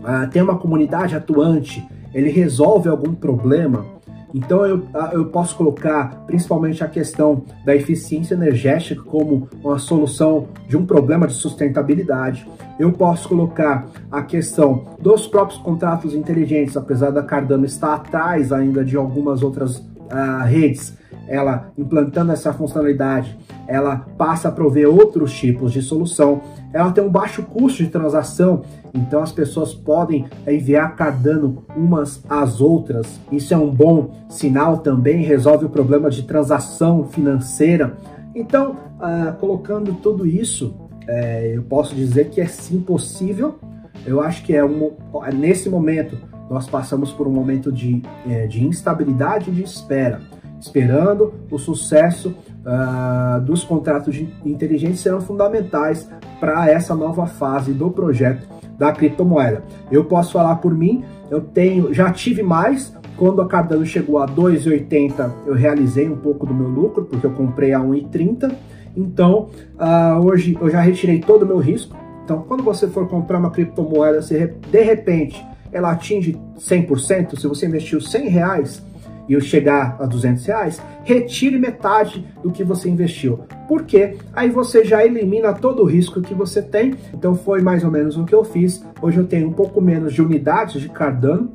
Uh, 0.00 0.28
tem 0.30 0.42
uma 0.42 0.58
comunidade 0.58 1.16
atuante? 1.16 1.86
Ele 2.12 2.30
resolve 2.30 2.88
algum 2.88 3.14
problema? 3.14 3.95
Então 4.34 4.66
eu, 4.66 4.86
eu 5.12 5.26
posso 5.26 5.56
colocar 5.56 6.24
principalmente 6.26 6.82
a 6.82 6.88
questão 6.88 7.44
da 7.64 7.74
eficiência 7.74 8.34
energética 8.34 9.02
como 9.02 9.48
uma 9.62 9.78
solução 9.78 10.48
de 10.68 10.76
um 10.76 10.84
problema 10.84 11.26
de 11.26 11.34
sustentabilidade. 11.34 12.46
Eu 12.78 12.92
posso 12.92 13.28
colocar 13.28 13.86
a 14.10 14.22
questão 14.22 14.84
dos 15.00 15.26
próprios 15.26 15.60
contratos 15.60 16.14
inteligentes, 16.14 16.76
apesar 16.76 17.10
da 17.10 17.22
Cardano 17.22 17.64
estar 17.64 17.94
atrás 17.94 18.52
ainda 18.52 18.84
de 18.84 18.96
algumas 18.96 19.42
outras 19.42 19.82
uh, 20.10 20.44
redes, 20.44 20.96
ela 21.28 21.72
implantando 21.76 22.32
essa 22.32 22.52
funcionalidade, 22.52 23.36
ela 23.66 24.06
passa 24.16 24.48
a 24.48 24.52
prover 24.52 24.88
outros 24.88 25.32
tipos 25.32 25.72
de 25.72 25.82
solução. 25.82 26.40
Ela 26.72 26.92
tem 26.92 27.02
um 27.02 27.10
baixo 27.10 27.42
custo 27.42 27.82
de 27.82 27.88
transação, 27.88 28.62
então 28.94 29.22
as 29.22 29.32
pessoas 29.32 29.74
podem 29.74 30.26
enviar 30.46 30.94
Cardano 30.94 31.64
umas 31.76 32.22
às 32.28 32.60
outras. 32.60 33.20
Isso 33.32 33.52
é 33.52 33.56
um 33.56 33.70
bom 33.70 34.10
sinal 34.28 34.78
também, 34.78 35.22
resolve 35.22 35.64
o 35.64 35.70
problema 35.70 36.10
de 36.10 36.22
transação 36.22 37.04
financeira. 37.04 37.96
Então, 38.34 38.76
uh, 39.00 39.32
colocando 39.40 39.94
tudo 39.94 40.26
isso, 40.26 40.74
é, 41.08 41.52
eu 41.54 41.62
posso 41.62 41.94
dizer 41.94 42.30
que 42.30 42.40
é 42.40 42.46
sim 42.46 42.80
possível. 42.80 43.58
Eu 44.04 44.20
acho 44.20 44.44
que 44.44 44.54
é 44.54 44.64
um, 44.64 44.92
nesse 45.34 45.68
momento 45.68 46.16
nós 46.50 46.68
passamos 46.68 47.12
por 47.12 47.26
um 47.26 47.32
momento 47.32 47.72
de, 47.72 48.02
é, 48.28 48.46
de 48.46 48.64
instabilidade 48.64 49.50
de 49.50 49.62
espera 49.62 50.20
esperando 50.60 51.34
o 51.50 51.58
sucesso 51.58 52.34
uh, 52.64 53.40
dos 53.40 53.64
contratos 53.64 54.14
de 54.14 54.28
inteligência 54.44 54.96
serão 54.96 55.20
fundamentais 55.20 56.08
para 56.40 56.68
essa 56.70 56.94
nova 56.94 57.26
fase 57.26 57.72
do 57.72 57.90
projeto 57.90 58.46
da 58.78 58.92
criptomoeda. 58.92 59.62
Eu 59.90 60.04
posso 60.04 60.32
falar 60.32 60.56
por 60.56 60.74
mim, 60.74 61.04
eu 61.30 61.40
tenho, 61.40 61.92
já 61.94 62.10
tive 62.10 62.42
mais, 62.42 62.94
quando 63.16 63.40
a 63.40 63.46
Cardano 63.46 63.86
chegou 63.86 64.18
a 64.18 64.26
2,80, 64.26 65.30
eu 65.46 65.54
realizei 65.54 66.08
um 66.08 66.16
pouco 66.16 66.44
do 66.44 66.52
meu 66.52 66.68
lucro, 66.68 67.04
porque 67.04 67.26
eu 67.26 67.32
comprei 67.32 67.72
a 67.72 67.80
1,30. 67.80 68.52
Então, 68.94 69.48
uh, 69.78 70.20
hoje 70.24 70.56
eu 70.60 70.70
já 70.70 70.80
retirei 70.80 71.20
todo 71.20 71.42
o 71.42 71.46
meu 71.46 71.58
risco. 71.58 71.96
Então, 72.24 72.42
quando 72.42 72.62
você 72.62 72.88
for 72.88 73.08
comprar 73.08 73.38
uma 73.38 73.50
criptomoeda, 73.50 74.20
se 74.20 74.46
de 74.70 74.82
repente 74.82 75.42
ela 75.72 75.92
atinge 75.92 76.38
100%, 76.58 77.38
se 77.38 77.46
você 77.46 77.66
investiu 77.66 78.00
100 78.00 78.28
reais 78.28 78.82
e 79.28 79.32
eu 79.32 79.40
chegar 79.40 79.96
a 79.98 80.06
200 80.06 80.44
reais, 80.46 80.82
retire 81.04 81.58
metade 81.58 82.26
do 82.42 82.50
que 82.50 82.62
você 82.62 82.88
investiu. 82.88 83.40
Por 83.66 83.82
quê? 83.82 84.16
Aí 84.32 84.48
você 84.48 84.84
já 84.84 85.04
elimina 85.04 85.52
todo 85.52 85.82
o 85.82 85.86
risco 85.86 86.20
que 86.20 86.34
você 86.34 86.62
tem. 86.62 86.94
Então 87.12 87.34
foi 87.34 87.60
mais 87.60 87.82
ou 87.82 87.90
menos 87.90 88.16
o 88.16 88.24
que 88.24 88.34
eu 88.34 88.44
fiz. 88.44 88.84
Hoje 89.02 89.18
eu 89.18 89.26
tenho 89.26 89.48
um 89.48 89.52
pouco 89.52 89.80
menos 89.80 90.14
de 90.14 90.22
unidades 90.22 90.80
de 90.80 90.88
Cardano, 90.88 91.52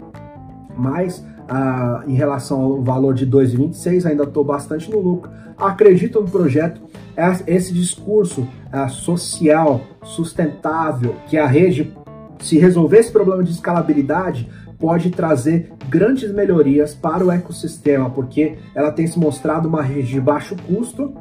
mas 0.76 1.24
ah, 1.47 2.04
em 2.08 2.13
relação 2.13 2.62
ao 2.62 2.82
valor 2.82 3.13
de 3.13 3.26
2,26, 3.26 4.06
ainda 4.06 4.24
estou 4.24 4.43
bastante 4.43 4.89
no 4.89 5.00
lucro. 5.00 5.32
Acredito 5.58 6.19
no 6.19 6.28
projeto, 6.28 6.82
esse 7.45 7.74
discurso 7.74 8.47
ah, 8.71 8.88
social, 8.88 9.82
sustentável, 10.04 11.15
que 11.28 11.38
a 11.38 11.45
rede, 11.45 11.93
se 12.41 12.58
resolver 12.58 12.97
esse 12.97 13.12
problema 13.12 13.43
de 13.43 13.51
escalabilidade, 13.51 14.49
pode 14.80 15.12
trazer 15.12 15.71
grandes 15.88 16.34
melhorias 16.34 16.95
para 16.95 17.23
o 17.23 17.32
ecossistema, 17.32 18.10
porque 18.10 18.58
ela 18.73 18.91
tem 18.91 19.06
se 19.06 19.19
mostrado 19.19 19.69
uma 19.69 19.84
rede 19.84 20.10
de 20.10 20.19
baixo 20.19 20.56
custo 20.67 21.13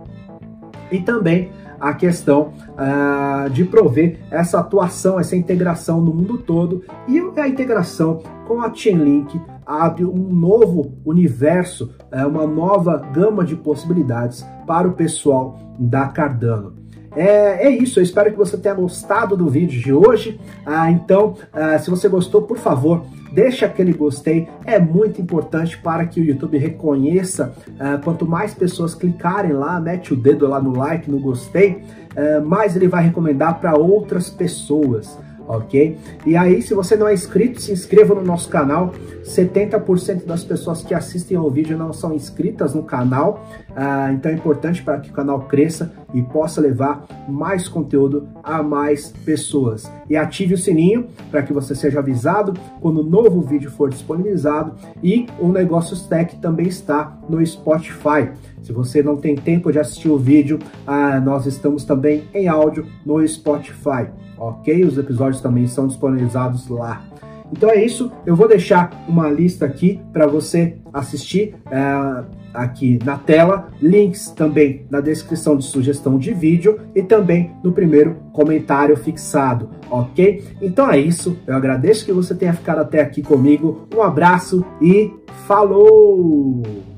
e 0.90 0.98
também 1.00 1.50
a 1.78 1.94
questão 1.94 2.52
uh, 2.72 3.48
de 3.50 3.64
prover 3.64 4.18
essa 4.30 4.61
atuação, 4.61 5.18
essa 5.18 5.37
integração 5.37 6.00
no 6.00 6.12
mundo 6.12 6.38
todo 6.38 6.85
e 7.09 7.18
a 7.38 7.48
integração 7.48 8.22
com 8.46 8.61
a 8.61 8.72
Chainlink 8.72 9.40
abre 9.64 10.04
um 10.04 10.28
novo 10.33 10.98
universo, 11.04 11.94
uh, 12.12 12.26
uma 12.26 12.46
nova 12.46 12.98
gama 13.12 13.44
de 13.44 13.56
possibilidades 13.56 14.44
para 14.66 14.88
o 14.88 14.92
pessoal 14.92 15.59
da 15.78 16.09
Cardano. 16.09 16.79
É, 17.16 17.66
é, 17.66 17.70
isso, 17.70 17.99
eu 17.99 18.05
espero 18.05 18.31
que 18.31 18.38
você 18.38 18.57
tenha 18.57 18.75
gostado 18.75 19.37
do 19.37 19.49
vídeo 19.49 19.81
de 19.81 19.92
hoje. 19.92 20.40
Ah, 20.64 20.90
então, 20.90 21.35
ah, 21.53 21.79
se 21.79 21.90
você 21.90 22.09
gostou, 22.09 22.42
por 22.42 22.59
favor, 22.59 23.05
deixa 23.33 23.66
aquele 23.66 23.92
gostei, 23.92 24.49
é 24.64 24.79
muito 24.79 25.20
importante 25.20 25.79
para 25.79 26.07
que 26.07 26.20
o 26.20 26.25
YouTube 26.25 26.59
reconheça. 26.59 27.55
Uh, 27.68 28.03
quanto 28.03 28.27
mais 28.27 28.55
pessoas 28.55 28.94
clicarem 28.94 29.53
lá, 29.53 29.81
mete 29.81 30.12
o 30.12 30.16
dedo 30.16 30.46
lá 30.46 30.61
no 30.61 30.77
like, 30.77 31.11
no 31.11 31.18
gostei, 31.20 31.83
uh, 32.16 32.44
mais 32.44 32.77
ele 32.77 32.88
vai 32.88 33.05
recomendar 33.05 33.61
para 33.61 33.77
outras 33.77 34.29
pessoas 34.29 35.18
ok? 35.56 35.96
E 36.26 36.36
aí, 36.36 36.62
se 36.62 36.74
você 36.74 36.96
não 36.96 37.08
é 37.08 37.14
inscrito, 37.14 37.60
se 37.60 37.72
inscreva 37.72 38.14
no 38.14 38.22
nosso 38.22 38.48
canal. 38.48 38.92
70% 39.24 40.24
das 40.24 40.42
pessoas 40.42 40.82
que 40.82 40.92
assistem 40.92 41.36
ao 41.36 41.50
vídeo 41.50 41.78
não 41.78 41.92
são 41.92 42.12
inscritas 42.12 42.74
no 42.74 42.82
canal, 42.82 43.46
ah, 43.76 44.10
então 44.12 44.30
é 44.30 44.34
importante 44.34 44.82
para 44.82 44.98
que 44.98 45.10
o 45.10 45.12
canal 45.12 45.42
cresça 45.42 45.92
e 46.12 46.20
possa 46.20 46.60
levar 46.60 47.06
mais 47.28 47.68
conteúdo 47.68 48.28
a 48.42 48.62
mais 48.62 49.12
pessoas. 49.24 49.90
E 50.08 50.16
ative 50.16 50.54
o 50.54 50.58
sininho 50.58 51.06
para 51.30 51.42
que 51.42 51.52
você 51.52 51.74
seja 51.74 52.00
avisado 52.00 52.54
quando 52.80 53.00
o 53.00 53.04
novo 53.04 53.40
vídeo 53.40 53.70
for 53.70 53.88
disponibilizado 53.88 54.74
e 55.02 55.26
o 55.38 55.48
Negócios 55.48 56.06
Tech 56.06 56.34
também 56.36 56.66
está 56.66 57.16
no 57.28 57.44
Spotify. 57.44 58.30
Se 58.62 58.72
você 58.72 59.02
não 59.02 59.16
tem 59.16 59.36
tempo 59.36 59.70
de 59.70 59.78
assistir 59.78 60.08
o 60.08 60.18
vídeo, 60.18 60.58
ah, 60.86 61.20
nós 61.20 61.46
estamos 61.46 61.84
também 61.84 62.24
em 62.34 62.48
áudio 62.48 62.86
no 63.06 63.26
Spotify 63.26 64.08
ok? 64.40 64.85
Os 64.85 64.98
episódios 64.98 65.42
também 65.42 65.66
são 65.66 65.87
disponibilizados 65.87 66.66
lá. 66.68 67.05
Então 67.53 67.68
é 67.68 67.85
isso, 67.85 68.11
eu 68.24 68.37
vou 68.37 68.48
deixar 68.48 69.05
uma 69.09 69.29
lista 69.29 69.66
aqui 69.66 70.00
para 70.12 70.26
você 70.26 70.76
assistir 70.92 71.55
é, 71.70 72.24
aqui 72.55 72.98
na 73.05 73.16
tela, 73.16 73.70
links 73.83 74.31
também 74.31 74.87
na 74.88 75.00
descrição 75.00 75.57
de 75.57 75.64
sugestão 75.64 76.18
de 76.18 76.33
vídeo 76.33 76.79
e 76.94 77.03
também 77.03 77.53
no 77.62 77.72
primeiro 77.72 78.16
comentário 78.33 78.96
fixado, 78.96 79.68
ok? 79.90 80.44
Então 80.62 80.90
é 80.90 80.98
isso, 80.98 81.37
eu 81.46 81.57
agradeço 81.57 82.05
que 82.05 82.12
você 82.12 82.35
tenha 82.35 82.53
ficado 82.53 82.79
até 82.79 83.00
aqui 83.00 83.22
comigo, 83.22 83.88
um 83.94 84.03
abraço 84.03 84.64
e 84.81 85.12
falou! 85.46 86.89